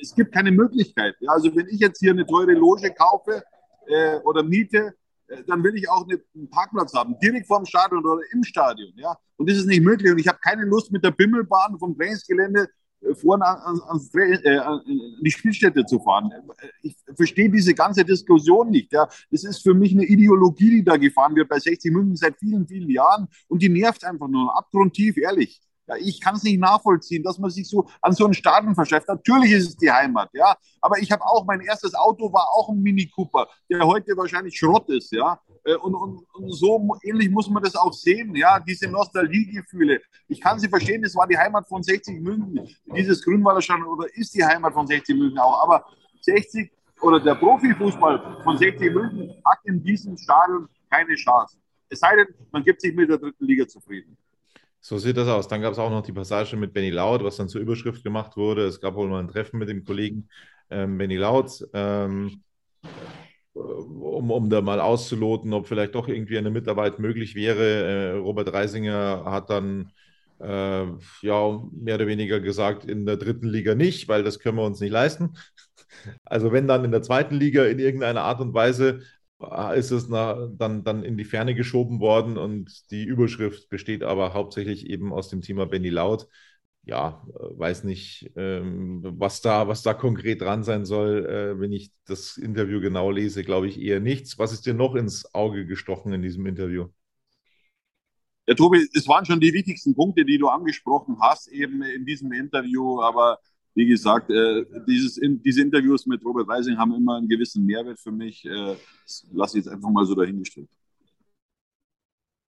es 0.02 0.14
gibt 0.14 0.34
keine 0.34 0.52
Möglichkeit. 0.52 1.16
Ja, 1.20 1.32
also 1.32 1.56
wenn 1.56 1.68
ich 1.68 1.80
jetzt 1.80 2.00
hier 2.00 2.12
eine 2.12 2.26
teure 2.26 2.54
Loge 2.54 2.94
kaufe 2.94 3.44
äh, 3.92 4.20
oder 4.24 4.44
miete, 4.44 4.96
äh, 5.28 5.44
dann 5.46 5.64
will 5.64 5.76
ich 5.76 5.90
auch 5.90 6.08
eine, 6.08 6.20
einen 6.36 6.50
Parkplatz 6.50 6.94
haben, 6.94 7.18
direkt 7.20 7.48
vorm 7.48 7.66
Stadion 7.66 8.06
oder 8.06 8.22
im 8.32 8.44
Stadion. 8.44 8.94
Ja? 8.96 9.18
Und 9.38 9.50
das 9.50 9.58
ist 9.58 9.68
nicht 9.68 9.84
möglich. 9.84 10.12
Und 10.12 10.20
ich 10.20 10.28
habe 10.28 10.40
keine 10.42 10.64
Lust, 10.64 10.92
mit 10.92 11.04
der 11.04 11.12
Bimmelbahn 11.12 11.78
vom 11.78 11.96
Trainingsgelände 11.96 12.70
äh, 13.02 13.16
vorne 13.16 13.46
an, 13.46 13.80
an, 13.82 14.00
äh, 14.14 14.58
an, 14.58 14.82
die 15.22 15.32
Spielstätte 15.32 15.86
zu 15.86 16.00
fahren. 16.00 16.32
Ich 16.82 16.96
verstehe 17.16 17.50
diese 17.50 17.74
ganze 17.74 18.06
Diskussion 18.06 18.70
nicht. 18.70 18.94
Ja. 18.94 19.08
Das 19.30 19.44
ist 19.44 19.62
für 19.62 19.74
mich 19.74 19.92
eine 19.94 20.06
Ideologie, 20.06 20.70
die 20.70 20.84
da 20.84 20.98
gefahren 20.98 21.36
wird 21.36 21.50
bei 21.50 21.60
60 21.60 21.92
München 21.92 22.16
seit 22.16 22.38
vielen, 22.38 22.68
vielen 22.68 22.90
Jahren 22.90 23.28
und 23.48 23.62
die 23.62 23.70
nervt 23.70 24.04
einfach 24.06 24.28
nur 24.28 24.58
abgrundtief, 24.58 25.18
ehrlich. 25.18 25.62
Ich 26.00 26.22
kann 26.22 26.36
es 26.36 26.44
nicht 26.44 26.60
nachvollziehen, 26.60 27.24
dass 27.24 27.38
man 27.40 27.50
sich 27.50 27.68
so 27.68 27.88
an 28.02 28.14
so 28.14 28.26
einen 28.26 28.34
Staaten 28.34 28.76
verschafft. 28.76 29.08
Natürlich 29.08 29.52
ist 29.52 29.68
es 29.70 29.78
die 29.78 29.92
Heimat, 29.92 30.30
ja. 30.34 30.56
Aber 30.80 30.98
ich 31.00 31.12
habe 31.12 31.24
auch, 31.24 31.46
mein 31.46 31.62
erstes 31.62 31.94
Auto 31.94 32.32
war 32.32 32.48
auch 32.54 32.70
ein 32.70 32.82
Mini 32.82 33.08
Cooper, 33.08 33.48
der 33.70 33.86
heute 33.86 34.16
wahrscheinlich 34.16 34.58
Schrott 34.58 34.90
ist, 34.90 35.12
ja. 35.12 35.40
Äh, 35.64 35.76
und, 35.76 35.96
und, 35.96 36.26
und 36.34 36.52
so 36.54 36.98
ähnlich 37.04 37.30
muss 37.30 37.50
man 37.50 37.64
das 37.64 37.76
auch 37.76 37.94
sehen, 37.94 38.36
ja. 38.36 38.60
Diese 38.60 38.88
Nostalgiegefühle. 38.90 40.02
Ich 40.28 40.40
kann 40.40 40.60
sie 40.60 40.70
verstehen, 40.70 41.04
es 41.04 41.16
war 41.16 41.28
die 41.28 41.38
Heimat 41.38 41.68
von 41.68 41.84
60 41.84 42.22
München. 42.22 42.68
Dieses 42.96 43.24
Grünwalder 43.24 43.62
schon 43.62 43.84
oder 43.84 44.08
ist 44.14 44.34
die 44.34 44.44
Heimat 44.44 44.74
von 44.74 44.88
60 44.88 45.16
München 45.16 45.40
auch. 45.40 45.64
Aber 45.64 45.86
60 46.22 46.72
oder 47.02 47.20
der 47.20 47.36
Profifußball 47.36 48.42
von 48.44 48.58
60 48.58 48.94
München 48.94 49.34
hat 49.46 49.60
in 49.66 49.84
diesem 49.84 50.18
Stadion 50.18 50.68
keine 50.90 51.16
Chance. 51.16 51.58
Es 51.90 52.00
sei 52.00 52.16
denn, 52.16 52.28
man 52.52 52.64
gibt 52.64 52.82
sich 52.82 52.96
mit 52.96 53.10
der 53.10 53.18
dritten 53.18 53.46
Liga 53.46 53.68
zufrieden. 53.68 54.18
So 54.82 54.98
sieht 54.98 55.16
das 55.16 55.28
aus. 55.28 55.48
Dann 55.48 55.62
gab 55.62 55.74
es 55.74 55.80
auch 55.80 55.92
noch 55.92 56.02
die 56.02 56.12
Passage 56.12 56.58
mit 56.58 56.74
Benny 56.74 56.90
Laut, 56.90 57.24
was 57.24 57.38
dann 57.38 57.48
zur 57.48 57.62
Überschrift 57.62 58.04
gemacht 58.04 58.36
wurde. 58.36 58.66
Es 58.66 58.82
gab 58.82 58.96
wohl 58.96 59.08
mal 59.08 59.20
ein 59.20 59.28
Treffen 59.28 59.60
mit 59.60 59.70
dem 59.70 59.86
Kollegen 59.86 60.28
ähm, 60.72 60.98
Benny 60.98 61.18
Laut, 61.18 61.64
ähm, 61.74 62.42
um, 63.54 64.32
um 64.32 64.50
da 64.50 64.62
mal 64.62 64.80
auszuloten, 64.80 65.54
ob 65.54 65.68
vielleicht 65.68 65.94
doch 65.94 66.08
irgendwie 66.08 66.38
eine 66.38 66.50
Mitarbeit 66.50 66.98
möglich 66.98 67.36
wäre. 67.36 67.64
Äh, 67.64 68.12
Robert 68.18 68.52
Reisinger 68.52 69.24
hat 69.26 69.52
dann 69.52 69.92
äh, 70.40 70.86
ja 71.22 71.62
mehr 71.72 71.96
oder 71.96 72.08
weniger 72.08 72.40
gesagt, 72.40 72.86
in 72.86 73.06
der 73.06 73.18
dritten 73.18 73.48
Liga 73.48 73.76
nicht, 73.76 74.08
weil 74.08 74.24
das 74.24 74.40
können 74.40 74.58
wir 74.58 74.66
uns 74.66 74.80
nicht 74.80 74.92
leisten. 74.92 75.36
Also 76.26 76.52
wenn 76.52 76.68
dann 76.68 76.86
in 76.86 76.92
der 76.92 77.04
zweiten 77.04 77.36
Liga 77.36 77.66
in 77.66 77.78
irgendeiner 77.78 78.22
Art 78.22 78.42
und 78.42 78.54
Weise 78.56 79.02
ist 79.74 79.92
es 79.92 80.10
na, 80.10 80.48
dann, 80.48 80.84
dann 80.84 81.04
in 81.04 81.18
die 81.18 81.26
Ferne 81.26 81.56
geschoben 81.56 82.00
worden 82.00 82.38
und 82.38 82.90
die 82.92 83.04
Überschrift 83.04 83.70
besteht 83.70 84.04
aber 84.04 84.34
hauptsächlich 84.34 84.88
eben 84.88 85.14
aus 85.14 85.30
dem 85.30 85.42
Thema 85.42 85.66
Benny 85.66 85.90
Laut. 85.90 86.28
Ja, 86.84 87.24
äh, 87.30 87.60
weiß 87.60 87.84
nicht, 87.84 88.32
ähm, 88.36 89.02
was, 89.04 89.42
da, 89.42 89.68
was 89.68 89.84
da 89.84 89.94
konkret 89.94 90.42
dran 90.42 90.64
sein 90.64 90.86
soll. 90.86 91.26
Äh, 91.26 91.60
wenn 91.60 91.72
ich 91.72 91.92
das 92.06 92.38
Interview 92.38 92.82
genau 92.82 93.12
lese, 93.12 93.44
glaube 93.44 93.68
ich 93.68 93.80
eher 93.80 94.00
nichts. 94.00 94.40
Was 94.40 94.52
ist 94.52 94.66
dir 94.66 94.74
noch 94.74 94.96
ins 94.96 95.34
Auge 95.36 95.66
gestochen 95.68 96.12
in 96.14 96.22
diesem 96.24 96.46
Interview? 96.48 96.88
Ja, 98.48 98.56
Tobi, 98.56 98.88
es 98.94 99.08
waren 99.08 99.26
schon 99.26 99.40
die 99.40 99.54
wichtigsten 99.54 99.96
Punkte, 99.96 100.26
die 100.26 100.38
du 100.40 100.48
angesprochen 100.48 101.18
hast, 101.22 101.48
eben 101.48 101.84
in 101.84 102.06
diesem 102.06 102.32
Interview. 102.32 103.00
Aber 103.02 103.38
wie 103.74 103.86
gesagt, 103.86 104.30
äh, 104.30 104.66
dieses, 104.88 105.18
in, 105.18 105.42
diese 105.42 105.62
Interviews 105.62 106.06
mit 106.06 106.24
Robert 106.26 106.48
Reising 106.48 106.78
haben 106.78 106.94
immer 106.94 107.18
einen 107.18 107.28
gewissen 107.28 107.66
Mehrwert 107.66 108.00
für 108.00 108.12
mich. 108.12 108.46
Äh, 108.46 108.76
lasse 109.32 109.58
ich 109.58 109.66
jetzt 109.66 109.74
einfach 109.74 109.90
mal 109.90 110.06
so 110.06 110.16
dahingestellt. 110.16 110.70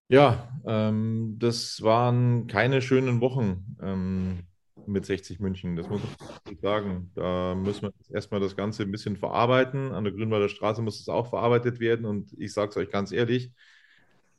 Ja, 0.09 0.49
ähm, 0.65 1.38
das 1.39 1.81
waren 1.81 2.47
keine 2.47 2.81
schönen 2.81 3.21
Wochen 3.21 3.77
ähm, 3.81 4.43
mit 4.86 5.05
60 5.05 5.39
München. 5.39 5.75
Das 5.75 5.89
muss 5.89 6.01
ich 6.51 6.59
sagen. 6.59 7.09
Da 7.15 7.55
müssen 7.55 7.83
wir 7.83 7.93
erstmal 8.13 8.41
das 8.41 8.55
Ganze 8.55 8.83
ein 8.83 8.91
bisschen 8.91 9.17
verarbeiten. 9.17 9.91
An 9.93 10.03
der 10.03 10.13
Grünwalder 10.13 10.49
Straße 10.49 10.81
muss 10.81 10.99
es 10.99 11.09
auch 11.09 11.27
verarbeitet 11.29 11.79
werden. 11.79 12.05
Und 12.05 12.33
ich 12.38 12.53
sage 12.53 12.69
es 12.71 12.77
euch 12.77 12.89
ganz 12.89 13.12
ehrlich, 13.12 13.51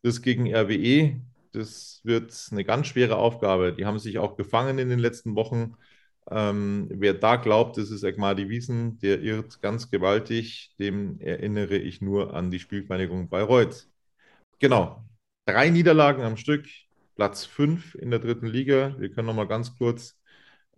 das 0.03 0.21
gegen 0.21 0.55
RWE, 0.55 1.21
das 1.53 2.01
wird 2.05 2.33
eine 2.51 2.65
ganz 2.65 2.89
schwere 2.89 3.17
Aufgabe. 3.17 3.73
Die 3.73 3.87
haben 3.87 3.99
sich 3.99 4.19
auch 4.19 4.37
gefangen 4.37 4.79
in 4.79 4.91
den 4.91 4.99
letzten 4.99 5.35
Wochen. 5.35 5.77
Ähm, 6.31 6.89
wer 6.91 7.15
da 7.15 7.37
glaubt, 7.37 7.77
es 7.79 7.91
ist 7.91 8.03
Egmadi 8.03 8.49
Wiesen, 8.49 8.99
der 8.99 9.21
irrt 9.21 9.61
ganz 9.61 9.91
gewaltig. 9.91 10.75
Dem 10.79 11.21
erinnere 11.21 11.77
ich 11.77 12.01
nur 12.01 12.35
an 12.35 12.51
die 12.51 12.59
Spielvereinigung 12.59 13.29
Bayreuth. 13.29 13.87
Genau, 14.59 15.05
drei 15.47 15.69
Niederlagen 15.69 16.23
am 16.23 16.37
Stück, 16.37 16.67
Platz 17.17 17.45
fünf 17.45 17.95
in 17.97 18.11
der 18.11 18.21
dritten 18.21 18.47
Liga. 18.47 18.95
Wir 18.99 19.11
können 19.11 19.27
noch 19.27 19.35
mal 19.35 19.47
ganz 19.49 19.77
kurz 19.77 20.19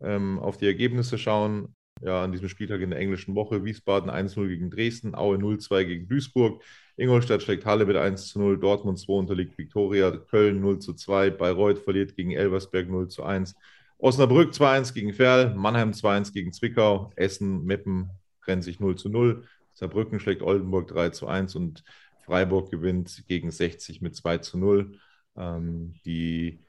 ähm, 0.01 0.39
auf 0.41 0.57
die 0.57 0.67
Ergebnisse 0.67 1.19
schauen. 1.19 1.75
Ja, 2.03 2.23
an 2.25 2.33
diesem 2.33 2.51
Spieltag 2.51 2.83
in 2.83 2.91
der 2.91 2.99
englischen 2.99 3.35
Woche 3.35 3.65
Wiesbaden 3.65 4.11
1-0 4.11 4.49
gegen 4.49 4.71
Dresden, 4.71 5.15
Aue 5.15 5.39
0-2 5.39 5.85
gegen 5.85 6.09
Duisburg, 6.09 6.63
Ingolstadt 6.97 7.43
schlägt 7.43 7.65
Halle 7.65 7.87
mit 7.87 7.97
1-0, 7.97 8.59
Dortmund 8.59 8.99
2 8.99 9.13
unterliegt 9.15 9.57
Viktoria, 9.57 10.11
Köln 10.11 10.63
0-2, 10.63 11.31
Bayreuth 11.31 11.79
verliert 11.79 12.15
gegen 12.15 12.33
Elversberg 12.33 12.89
0-1, 12.89 13.55
Osnabrück 13.99 14.53
2-1 14.53 14.95
gegen 14.95 15.13
Ferl, 15.13 15.55
Mannheim 15.55 15.93
2-1 15.93 16.33
gegen 16.33 16.53
Zwickau, 16.53 17.13
Essen, 17.17 17.65
Meppen 17.65 18.11
trennen 18.43 18.63
sich 18.63 18.79
0 18.79 18.97
zu 18.97 19.09
0, 19.09 19.45
Saarbrücken 19.75 20.21
schlägt 20.21 20.43
Oldenburg 20.43 20.89
3 20.89 21.11
zu 21.11 21.27
1 21.27 21.55
und 21.55 21.83
Freiburg 22.25 22.71
gewinnt 22.71 23.25
gegen 23.29 23.51
60 23.51 24.03
mit 24.03 24.17
2 24.17 24.39
zu 24.39 24.59
0. 24.59 24.99
Ähm, 25.37 25.95
die 26.05 26.61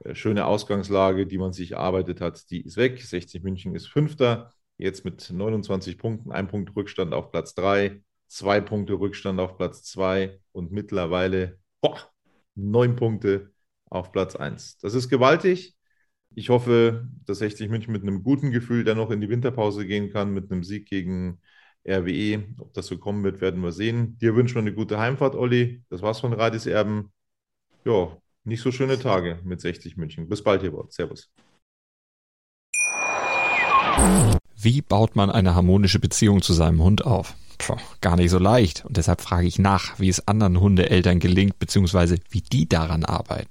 äh, 0.00 0.14
schöne 0.14 0.46
Ausgangslage, 0.46 1.26
die 1.26 1.38
man 1.38 1.52
sich 1.52 1.72
erarbeitet 1.72 2.20
hat, 2.20 2.50
die 2.50 2.62
ist 2.62 2.76
weg. 2.76 3.00
60 3.00 3.42
München 3.42 3.74
ist 3.74 3.88
Fünfter, 3.88 4.52
jetzt 4.78 5.04
mit 5.04 5.30
29 5.30 5.98
Punkten, 5.98 6.32
ein 6.32 6.48
Punkt 6.48 6.74
Rückstand 6.74 7.12
auf 7.14 7.30
Platz 7.30 7.54
3, 7.54 8.00
zwei 8.28 8.60
Punkte 8.60 8.94
Rückstand 8.94 9.38
auf 9.40 9.56
Platz 9.56 9.82
2 9.84 10.40
und 10.52 10.72
mittlerweile 10.72 11.58
boah, 11.80 11.98
neun 12.54 12.96
Punkte 12.96 13.52
auf 13.90 14.12
Platz 14.12 14.36
1. 14.36 14.78
Das 14.78 14.94
ist 14.94 15.08
gewaltig. 15.08 15.76
Ich 16.34 16.48
hoffe, 16.48 17.08
dass 17.26 17.38
60 17.38 17.68
München 17.68 17.92
mit 17.92 18.02
einem 18.02 18.22
guten 18.22 18.50
Gefühl 18.50 18.84
dann 18.84 18.96
noch 18.96 19.10
in 19.10 19.20
die 19.20 19.28
Winterpause 19.28 19.86
gehen 19.86 20.10
kann, 20.10 20.32
mit 20.32 20.50
einem 20.50 20.64
Sieg 20.64 20.88
gegen 20.88 21.40
RWE. 21.86 22.44
Ob 22.58 22.72
das 22.72 22.86
so 22.86 22.98
kommen 22.98 23.22
wird, 23.24 23.40
werden 23.40 23.62
wir 23.62 23.72
sehen. 23.72 24.16
Dir 24.18 24.34
wünschen 24.34 24.54
wir 24.54 24.62
eine 24.62 24.74
gute 24.74 24.98
Heimfahrt, 24.98 25.34
Olli. 25.34 25.82
Das 25.90 26.00
war's 26.00 26.20
von 26.20 26.32
Radis 26.32 26.66
Erben. 26.66 27.12
Ja, 27.84 28.16
nicht 28.44 28.62
so 28.62 28.72
schöne 28.72 28.98
Tage 28.98 29.40
mit 29.44 29.60
60 29.60 29.96
München. 29.96 30.28
Bis 30.28 30.42
bald, 30.42 30.62
hier. 30.62 30.72
Servus. 30.88 31.30
Wie 34.56 34.80
baut 34.80 35.16
man 35.16 35.30
eine 35.30 35.54
harmonische 35.54 35.98
Beziehung 35.98 36.40
zu 36.40 36.52
seinem 36.52 36.82
Hund 36.82 37.04
auf? 37.04 37.34
Puh, 37.58 37.76
gar 38.00 38.16
nicht 38.16 38.30
so 38.30 38.38
leicht. 38.38 38.84
Und 38.84 38.96
deshalb 38.96 39.20
frage 39.20 39.46
ich 39.46 39.58
nach, 39.58 39.98
wie 40.00 40.08
es 40.08 40.26
anderen 40.26 40.60
Hundeeltern 40.60 41.18
gelingt, 41.18 41.58
beziehungsweise 41.58 42.18
wie 42.30 42.40
die 42.40 42.68
daran 42.68 43.04
arbeiten. 43.04 43.50